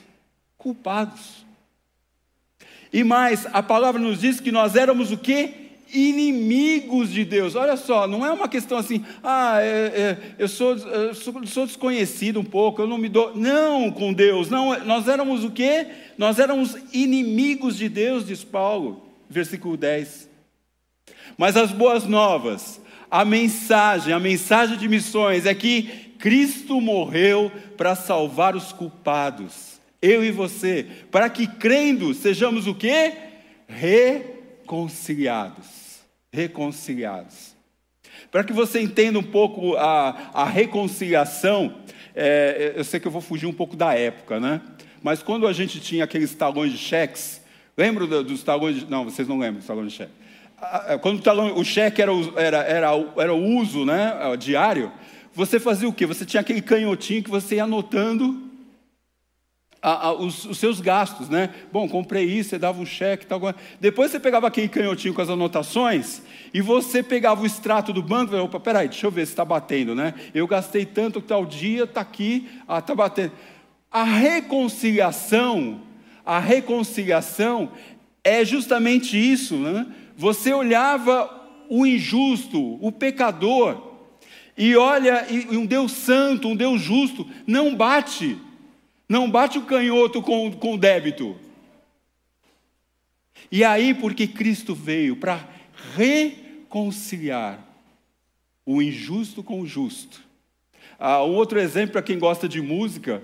Culpados. 0.57 1.45
E 2.93 3.03
mais, 3.03 3.45
a 3.51 3.61
palavra 3.61 4.01
nos 4.01 4.21
diz 4.21 4.39
que 4.39 4.53
nós 4.53 4.77
éramos 4.77 5.11
o 5.11 5.17
que? 5.17 5.66
Inimigos 5.93 7.11
de 7.11 7.23
Deus. 7.23 7.55
Olha 7.55 7.77
só, 7.77 8.07
não 8.07 8.25
é 8.25 8.31
uma 8.31 8.47
questão 8.47 8.77
assim, 8.77 9.03
ah, 9.23 9.57
é, 9.61 9.67
é, 9.67 10.17
eu, 10.37 10.47
sou, 10.47 10.75
eu 10.75 11.13
sou, 11.13 11.45
sou, 11.45 11.65
desconhecido 11.65 12.39
um 12.39 12.43
pouco, 12.43 12.81
eu 12.81 12.87
não 12.87 12.97
me 12.97 13.09
dou. 13.09 13.35
Não, 13.35 13.91
com 13.91 14.13
Deus, 14.13 14.49
não, 14.49 14.77
nós 14.85 15.07
éramos 15.07 15.43
o 15.43 15.51
quê? 15.51 15.87
Nós 16.17 16.39
éramos 16.39 16.75
inimigos 16.91 17.77
de 17.77 17.89
Deus, 17.89 18.25
diz 18.25 18.43
Paulo, 18.43 19.03
versículo 19.29 19.77
10. 19.77 20.29
Mas 21.37 21.55
as 21.55 21.71
boas 21.71 22.05
novas, 22.05 22.81
a 23.09 23.23
mensagem, 23.23 24.13
a 24.13 24.19
mensagem 24.19 24.77
de 24.77 24.87
missões 24.87 25.45
é 25.45 25.53
que 25.53 25.83
Cristo 26.17 26.81
morreu 26.81 27.51
para 27.75 27.95
salvar 27.95 28.55
os 28.55 28.71
culpados. 28.73 29.79
Eu 30.01 30.23
e 30.23 30.31
você, 30.31 30.85
para 31.11 31.29
que 31.29 31.47
crendo 31.47 32.13
sejamos 32.13 32.67
o 32.67 32.75
quê? 32.75 33.13
Reconciliados. 34.67 36.01
Reconciliados. 36.29 37.55
Para 38.29 38.43
que 38.43 38.51
você 38.51 38.81
entenda 38.81 39.17
um 39.17 39.23
pouco 39.23 39.77
a, 39.77 40.31
a 40.33 40.43
reconciliação, 40.43 41.77
é, 42.13 42.73
eu 42.75 42.83
sei 42.83 42.99
que 42.99 43.07
eu 43.07 43.11
vou 43.11 43.21
fugir 43.21 43.45
um 43.45 43.53
pouco 43.53 43.77
da 43.77 43.93
época, 43.93 44.41
né? 44.41 44.61
Mas 45.01 45.23
quando 45.23 45.47
a 45.47 45.53
gente 45.53 45.79
tinha 45.79 46.03
aqueles 46.03 46.35
talões 46.35 46.73
de 46.73 46.77
cheques, 46.77 47.41
lembra 47.77 48.05
dos 48.21 48.43
talões 48.43 48.75
de. 48.75 48.85
Não, 48.91 49.05
vocês 49.05 49.25
não 49.25 49.39
lembram 49.39 49.59
dos 49.59 49.67
talões 49.67 49.89
de 49.89 49.97
cheque. 49.99 50.11
Quando 51.01 51.19
o, 51.19 51.21
talão, 51.21 51.57
o 51.57 51.63
cheque 51.63 52.01
era, 52.01 52.11
era, 52.35 52.57
era, 52.57 52.89
era 53.15 53.33
o 53.33 53.41
uso 53.57 53.85
né, 53.85 54.13
diário, 54.37 54.91
você 55.33 55.61
fazia 55.61 55.87
o 55.87 55.93
quê? 55.93 56.05
Você 56.05 56.25
tinha 56.25 56.41
aquele 56.41 56.61
canhotinho 56.61 57.23
que 57.23 57.29
você 57.29 57.55
ia 57.55 57.63
anotando 57.63 58.46
a, 59.81 60.07
a, 60.07 60.13
os, 60.13 60.45
os, 60.45 60.57
seus 60.57 60.81
gastos, 60.81 61.29
né? 61.29 61.53
Bom, 61.71 61.87
comprei 61.87 62.25
isso, 62.25 62.49
você 62.49 62.59
dava 62.59 62.81
um 62.81 62.85
cheque, 62.85 63.25
tal. 63.25 63.39
Depois 63.79 64.11
você 64.11 64.19
pegava 64.19 64.47
aquele 64.47 64.67
canhotinho 64.67 65.13
com 65.13 65.21
as 65.21 65.29
anotações 65.29 66.21
e 66.53 66.61
você 66.61 67.03
pegava 67.03 67.41
o 67.41 67.45
extrato 67.45 67.93
do 67.93 68.01
banco 68.01 68.25
e 68.25 68.27
falava, 68.31 68.45
opa, 68.45 68.59
peraí, 68.59 68.87
deixa 68.87 69.05
eu 69.05 69.11
ver 69.11 69.25
se 69.25 69.33
está 69.33 69.45
batendo, 69.45 69.93
né? 69.93 70.13
Eu 70.33 70.47
gastei 70.47 70.85
tanto 70.85 71.21
tal 71.21 71.45
dia, 71.45 71.83
está 71.83 72.01
aqui, 72.01 72.47
ah, 72.67 72.79
está 72.79 72.95
batendo. 72.95 73.31
A 73.91 74.03
reconciliação, 74.03 75.81
a 76.25 76.39
reconciliação 76.39 77.71
é 78.23 78.43
justamente 78.43 79.17
isso, 79.17 79.55
né? 79.57 79.85
Você 80.15 80.53
olhava 80.53 81.33
o 81.69 81.85
injusto, 81.85 82.77
o 82.81 82.91
pecador, 82.91 83.87
e 84.57 84.75
olha, 84.75 85.27
e 85.29 85.55
um 85.55 85.65
Deus 85.65 85.91
santo, 85.91 86.47
um 86.47 86.55
Deus 86.55 86.81
justo, 86.81 87.27
não 87.45 87.75
bate 87.75 88.37
não 89.07 89.29
bate 89.29 89.57
o 89.57 89.65
canhoto 89.65 90.21
com, 90.21 90.51
com 90.51 90.73
o 90.73 90.77
débito. 90.77 91.35
E 93.51 93.63
aí, 93.63 93.93
porque 93.93 94.27
Cristo 94.27 94.75
veio 94.75 95.15
para 95.15 95.47
reconciliar 95.95 97.65
o 98.65 98.81
injusto 98.81 99.41
com 99.41 99.61
o 99.61 99.67
justo. 99.67 100.21
Ah, 100.99 101.23
um 101.23 101.35
outro 101.35 101.59
exemplo 101.59 101.93
para 101.93 102.01
quem 102.01 102.19
gosta 102.19 102.49
de 102.49 102.61
música, 102.61 103.23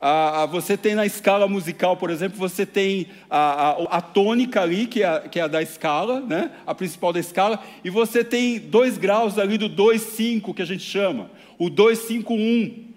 ah, 0.00 0.42
ah, 0.42 0.46
você 0.46 0.76
tem 0.76 0.94
na 0.94 1.04
escala 1.04 1.48
musical, 1.48 1.96
por 1.96 2.10
exemplo, 2.10 2.38
você 2.38 2.64
tem 2.64 3.08
a, 3.28 3.70
a, 3.70 3.98
a 3.98 4.00
tônica 4.00 4.62
ali, 4.62 4.86
que 4.86 5.02
é, 5.02 5.20
que 5.28 5.40
é, 5.40 5.42
a 5.42 5.48
da 5.48 5.60
escala, 5.60 6.20
né? 6.20 6.52
a 6.64 6.72
principal 6.72 7.12
da 7.12 7.18
escala, 7.18 7.60
e 7.82 7.90
você 7.90 8.22
tem 8.22 8.60
dois 8.60 8.96
graus 8.96 9.38
ali 9.38 9.58
do 9.58 9.68
2,5, 9.68 10.54
que 10.54 10.62
a 10.62 10.66
gente 10.66 10.84
chama, 10.84 11.30
o 11.58 11.68
2,5,1. 11.68 12.87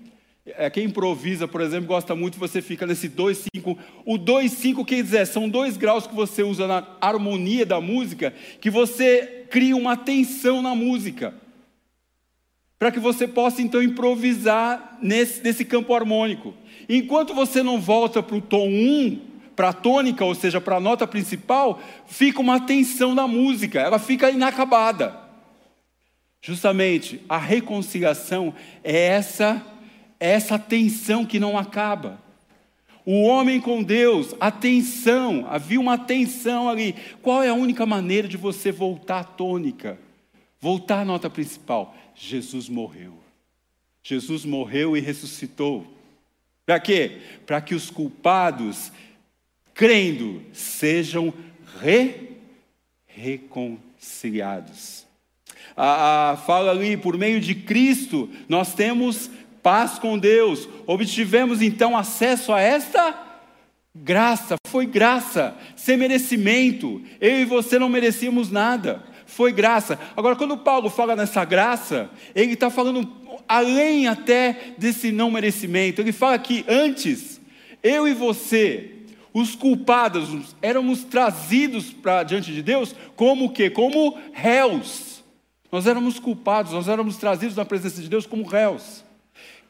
É, 0.46 0.70
quem 0.72 0.86
improvisa, 0.86 1.48
por 1.48 1.62
exemplo, 1.62 1.88
gosta 1.88 2.16
muito, 2.16 2.40
você 2.40 2.62
fica 2.62 2.88
nesse 2.88 3.08
2,5. 3.08 3.78
O 4.06 4.18
2,5 4.18 4.84
quer 4.86 5.04
dizer, 5.04 5.28
são 5.28 5.48
dois 5.48 5.78
graus 5.78 6.08
que 6.08 6.16
você 6.16 6.42
usa 6.42 6.68
na 6.68 6.86
harmonia 7.00 7.66
da 7.66 7.80
música, 7.80 8.34
que 8.60 8.70
você 8.70 9.46
cria 9.52 9.76
uma 9.76 9.96
tensão 9.96 10.62
na 10.62 10.74
música. 10.74 11.36
Para 12.80 12.92
que 12.92 13.00
você 13.00 13.28
possa 13.28 13.62
então 13.62 13.84
improvisar 13.84 14.98
nesse, 15.00 15.44
nesse 15.44 15.64
campo 15.64 15.94
harmônico. 15.94 16.56
Enquanto 16.90 17.36
você 17.36 17.62
não 17.62 17.80
volta 17.80 18.24
para 18.24 18.36
o 18.36 18.42
tom 18.42 18.68
1, 18.68 19.22
para 19.56 19.70
a 19.70 19.74
tônica, 19.74 20.26
ou 20.26 20.34
seja, 20.34 20.60
para 20.60 20.78
a 20.78 20.80
nota 20.80 21.06
principal, 21.06 21.80
fica 22.08 22.42
uma 22.42 22.60
tensão 22.60 23.14
na 23.14 23.28
música, 23.28 23.80
ela 23.80 24.00
fica 24.00 24.32
inacabada. 24.32 25.16
Justamente, 26.42 27.22
a 27.30 27.38
reconciliação 27.38 28.56
é 28.84 29.06
essa 29.06 29.64
é 30.22 30.30
essa 30.30 30.60
tensão 30.60 31.26
que 31.26 31.40
não 31.40 31.58
acaba. 31.58 32.22
O 33.04 33.24
homem 33.24 33.60
com 33.60 33.82
Deus, 33.82 34.36
a 34.40 34.52
tensão, 34.52 35.48
havia 35.50 35.80
uma 35.80 35.98
tensão 35.98 36.70
ali. 36.70 36.96
Qual 37.24 37.42
é 37.42 37.50
a 37.50 37.56
única 37.56 37.88
maneira 37.88 38.28
de 38.28 38.38
você 38.38 38.72
voltar 38.72 39.22
à 39.22 39.24
tônica? 39.24 39.98
Voltar 40.60 41.00
à 41.00 41.06
nota 41.06 41.28
principal? 41.28 41.96
Jesus 42.14 42.70
morreu. 42.70 43.16
Jesus 44.04 44.46
morreu 44.46 44.96
e 44.96 45.00
ressuscitou. 45.00 45.88
Para 46.68 46.80
quê? 46.80 47.18
Para 47.48 47.60
que 47.60 47.74
os 47.74 47.90
culpados, 47.90 48.92
crendo, 49.74 50.44
sejam 50.54 51.34
re 51.80 52.30
reconciliados. 53.08 55.08
A, 55.76 56.32
a, 56.32 56.38
fala 56.38 56.72
ali, 56.72 56.96
por 56.96 57.18
meio 57.18 57.40
de 57.40 57.56
Cristo, 57.56 58.30
nós 58.48 58.74
temos 58.74 59.30
paz 59.62 60.00
com 60.00 60.18
Deus. 60.18 60.68
Obtivemos 60.86 61.62
então 61.62 61.98
acesso 61.98 62.52
a 62.52 62.60
esta 62.60 63.32
graça, 63.94 64.56
foi 64.68 64.86
graça, 64.86 65.56
sem 65.76 65.98
merecimento. 65.98 67.02
Eu 67.20 67.42
e 67.42 67.46
você 67.46 67.78
não 67.78 67.90
merecíamos 67.90 68.50
nada, 68.50 69.04
foi 69.26 69.52
graça. 69.52 70.00
Agora, 70.16 70.36
quando 70.36 70.58
Paulo 70.58 70.90
fala 70.90 71.16
nessa 71.16 71.44
graça, 71.46 72.10
ele 72.34 72.54
está 72.54 72.70
falando 72.70 73.10
além 73.48 74.08
até 74.08 74.74
desse 74.78 75.12
não 75.12 75.32
merecimento. 75.32 76.02
Ele 76.02 76.12
fala 76.12 76.38
que 76.40 76.64
antes, 76.68 77.40
eu 77.84 78.08
e 78.08 78.14
você, 78.14 78.92
os 79.34 79.56
culpados, 79.56 80.56
éramos 80.62 81.04
trazidos 81.04 81.92
para 81.92 82.24
diante 82.24 82.54
de 82.54 82.62
Deus 82.62 82.96
como 83.16 83.46
o 83.46 83.50
quê? 83.50 83.70
Como 83.70 84.18
réus. 84.34 85.24
Nós 85.72 85.88
éramos 85.88 86.20
culpados, 86.20 86.74
nós 86.74 86.90
éramos 86.90 87.16
trazidos 87.16 87.56
na 87.56 87.64
presença 87.64 88.02
de 88.02 88.10
Deus 88.10 88.26
como 88.26 88.46
réus. 88.46 89.06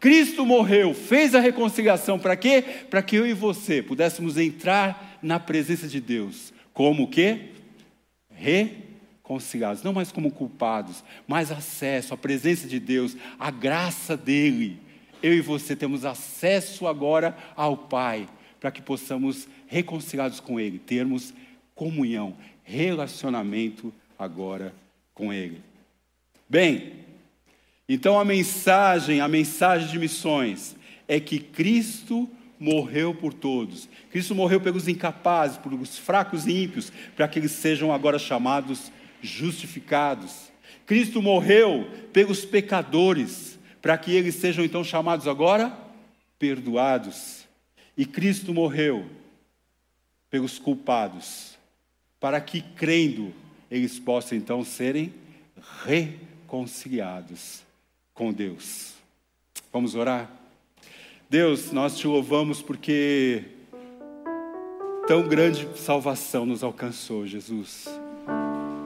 Cristo 0.02 0.48
morreu, 0.48 0.96
fez 0.96 1.36
a 1.36 1.40
reconciliação 1.40 2.18
para 2.18 2.36
quê? 2.36 2.64
Para 2.90 3.04
que 3.04 3.16
eu 3.16 3.28
e 3.28 3.34
você 3.34 3.84
pudéssemos 3.84 4.36
entrar 4.36 5.20
na 5.22 5.40
presença 5.40 5.88
de 5.88 6.02
Deus. 6.02 6.52
Como 6.74 7.04
o 7.04 7.08
quê? 7.08 7.52
Reconciliados, 8.34 9.84
não 9.84 9.94
mais 9.94 10.12
como 10.12 10.32
culpados, 10.32 11.04
mas 11.28 11.52
acesso 11.52 12.16
à 12.16 12.18
presença 12.18 12.68
de 12.68 12.80
Deus, 12.80 13.16
à 13.38 13.52
graça 13.52 14.18
dele. 14.18 14.80
Eu 15.22 15.36
e 15.36 15.40
você 15.40 15.76
temos 15.76 16.04
acesso 16.04 16.88
agora 16.88 17.38
ao 17.56 17.78
Pai, 17.78 18.28
para 18.60 18.72
que 18.72 18.82
possamos 18.82 19.48
reconciliados 19.68 20.40
com 20.40 20.60
ele, 20.60 20.80
termos 20.80 21.32
comunhão, 21.76 22.36
relacionamento 22.64 23.94
agora 24.18 24.74
com 25.14 25.32
ele. 25.32 25.62
Bem, 26.50 27.11
então 27.94 28.18
a 28.18 28.24
mensagem, 28.24 29.20
a 29.20 29.28
mensagem 29.28 29.90
de 29.90 30.00
missões 30.00 30.78
é 31.08 31.20
que 31.20 31.40
Cristo 31.40 32.30
morreu 32.58 33.14
por 33.14 33.34
todos. 33.34 33.90
Cristo 34.10 34.34
morreu 34.34 34.62
pelos 34.62 34.88
incapazes, 34.88 35.58
pelos 35.58 35.98
fracos 35.98 36.48
e 36.48 36.64
ímpios, 36.64 36.90
para 37.18 37.28
que 37.28 37.38
eles 37.38 37.52
sejam 37.52 37.92
agora 37.92 38.18
chamados 38.18 38.90
justificados. 39.22 40.52
Cristo 40.86 41.22
morreu 41.22 41.90
pelos 42.14 42.46
pecadores, 42.46 43.60
para 43.82 43.98
que 43.98 44.16
eles 44.16 44.36
sejam 44.36 44.64
então 44.64 44.86
chamados 44.86 45.28
agora 45.28 45.78
perdoados. 46.40 47.46
E 47.98 48.06
Cristo 48.06 48.54
morreu 48.54 49.06
pelos 50.30 50.58
culpados, 50.58 51.58
para 52.22 52.40
que 52.40 52.62
crendo 52.62 53.34
eles 53.70 54.00
possam 54.00 54.38
então 54.38 54.64
serem 54.64 55.14
reconciliados 55.84 57.70
com 58.14 58.32
Deus. 58.32 58.94
Vamos 59.72 59.96
orar? 59.96 60.30
Deus, 61.30 61.72
nós 61.72 61.98
te 61.98 62.08
louvamos 62.08 62.62
porque 62.62 63.44
tão 65.08 65.24
grande 65.28 65.68
salvação 65.76 66.46
nos 66.46 66.64
alcançou, 66.64 67.26
Jesus. 67.26 67.88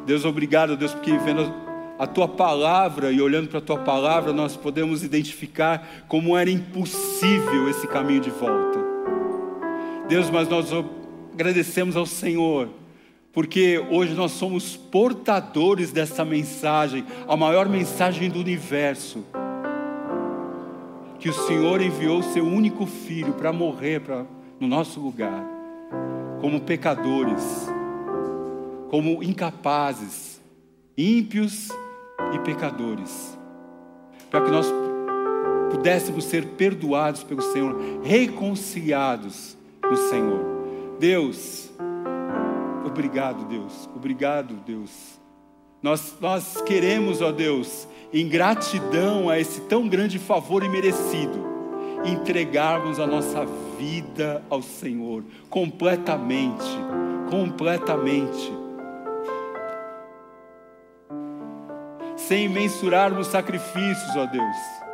Deus, 0.06 0.26
obrigado, 0.26 0.78
Deus, 0.78 0.94
porque 0.94 1.18
vendo 1.18 1.52
a 1.98 2.06
tua 2.06 2.28
palavra 2.28 3.12
e 3.12 3.22
olhando 3.22 3.48
para 3.48 3.60
a 3.60 3.62
tua 3.62 3.80
palavra, 3.80 4.32
nós 4.32 4.56
podemos 4.56 5.04
identificar 5.04 6.06
como 6.08 6.38
era 6.38 6.50
impossível 6.50 7.70
esse 7.70 7.88
caminho 7.88 8.22
de 8.22 8.30
volta. 8.30 8.80
Deus, 10.08 10.30
mas 10.30 10.48
nós 10.48 10.70
agradecemos 11.34 11.96
ao 11.96 12.06
Senhor 12.06 12.70
porque 13.36 13.86
hoje 13.92 14.14
nós 14.14 14.32
somos 14.32 14.78
portadores 14.78 15.92
dessa 15.92 16.24
mensagem, 16.24 17.06
a 17.28 17.36
maior 17.36 17.68
mensagem 17.68 18.30
do 18.30 18.40
universo. 18.40 19.26
Que 21.20 21.28
o 21.28 21.34
Senhor 21.34 21.82
enviou 21.82 22.20
o 22.20 22.24
seu 22.24 22.46
único 22.46 22.86
filho 22.86 23.34
para 23.34 23.52
morrer 23.52 24.00
pra, 24.00 24.26
no 24.58 24.70
nosso 24.70 25.02
lugar, 25.02 25.46
como 26.40 26.62
pecadores, 26.62 27.68
como 28.90 29.22
incapazes, 29.22 30.42
ímpios 30.98 31.68
e 32.34 32.40
pecadores, 32.40 33.38
para 34.32 34.46
que 34.46 34.52
nós 34.52 34.68
pudéssemos 35.72 36.24
ser 36.24 36.46
perdoados 36.52 37.22
pelo 37.22 37.42
Senhor, 37.42 37.76
reconciliados 38.02 39.58
no 39.84 39.98
Senhor. 39.98 40.56
Deus, 40.98 41.70
Obrigado, 42.96 43.44
Deus. 43.44 43.90
Obrigado, 43.94 44.56
Deus. 44.66 45.20
Nós, 45.84 46.16
nós 46.22 46.62
queremos, 46.62 47.22
ó 47.22 47.30
Deus, 47.30 47.90
em 48.14 48.26
gratidão 48.30 49.30
a 49.30 49.38
esse 49.38 49.60
tão 49.64 49.86
grande 49.86 50.18
favor 50.18 50.64
e 50.64 50.70
merecido, 50.70 51.46
entregarmos 52.06 52.98
a 52.98 53.06
nossa 53.06 53.46
vida 53.78 54.42
ao 54.50 54.62
Senhor 54.62 55.26
completamente, 55.50 56.64
completamente. 57.30 58.54
Sem 62.16 62.48
mensurarmos 62.48 63.28
sacrifícios, 63.28 64.16
ó 64.16 64.26
Deus. 64.26 64.85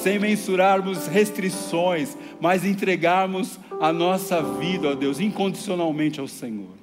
Sem 0.00 0.18
mensurarmos 0.18 1.06
restrições, 1.06 2.16
mas 2.40 2.64
entregarmos 2.64 3.60
a 3.78 3.92
nossa 3.92 4.42
vida, 4.42 4.88
ó 4.88 4.94
Deus, 4.94 5.20
incondicionalmente 5.20 6.18
ao 6.18 6.26
Senhor. 6.26 6.80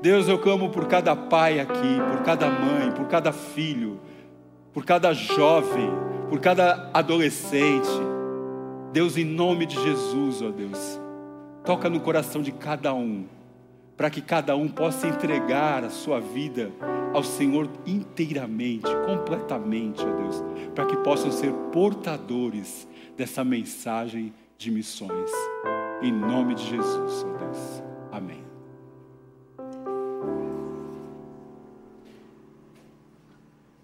Deus, 0.00 0.26
eu 0.26 0.38
clamo 0.38 0.70
por 0.70 0.86
cada 0.86 1.14
pai 1.14 1.60
aqui, 1.60 2.00
por 2.10 2.22
cada 2.22 2.48
mãe, 2.48 2.90
por 2.92 3.08
cada 3.08 3.30
filho, 3.30 4.00
por 4.72 4.86
cada 4.86 5.12
jovem, 5.12 5.90
por 6.30 6.40
cada 6.40 6.88
adolescente. 6.94 7.90
Deus, 8.90 9.18
em 9.18 9.24
nome 9.24 9.66
de 9.66 9.74
Jesus, 9.74 10.40
ó 10.40 10.50
Deus, 10.50 10.98
toca 11.62 11.90
no 11.90 12.00
coração 12.00 12.40
de 12.40 12.52
cada 12.52 12.94
um, 12.94 13.26
para 13.98 14.10
que 14.10 14.22
cada 14.22 14.54
um 14.54 14.68
possa 14.68 15.08
entregar 15.08 15.82
a 15.82 15.90
sua 15.90 16.20
vida 16.20 16.70
ao 17.12 17.24
Senhor 17.24 17.68
inteiramente, 17.84 18.86
completamente, 19.04 20.00
ó 20.00 20.16
Deus, 20.16 20.44
para 20.72 20.86
que 20.86 20.96
possam 20.98 21.32
ser 21.32 21.52
portadores 21.72 22.86
dessa 23.16 23.42
mensagem 23.42 24.32
de 24.56 24.70
missões. 24.70 25.32
Em 26.00 26.12
nome 26.12 26.54
de 26.54 26.64
Jesus, 26.64 27.24
ó 27.24 27.36
Deus. 27.38 27.87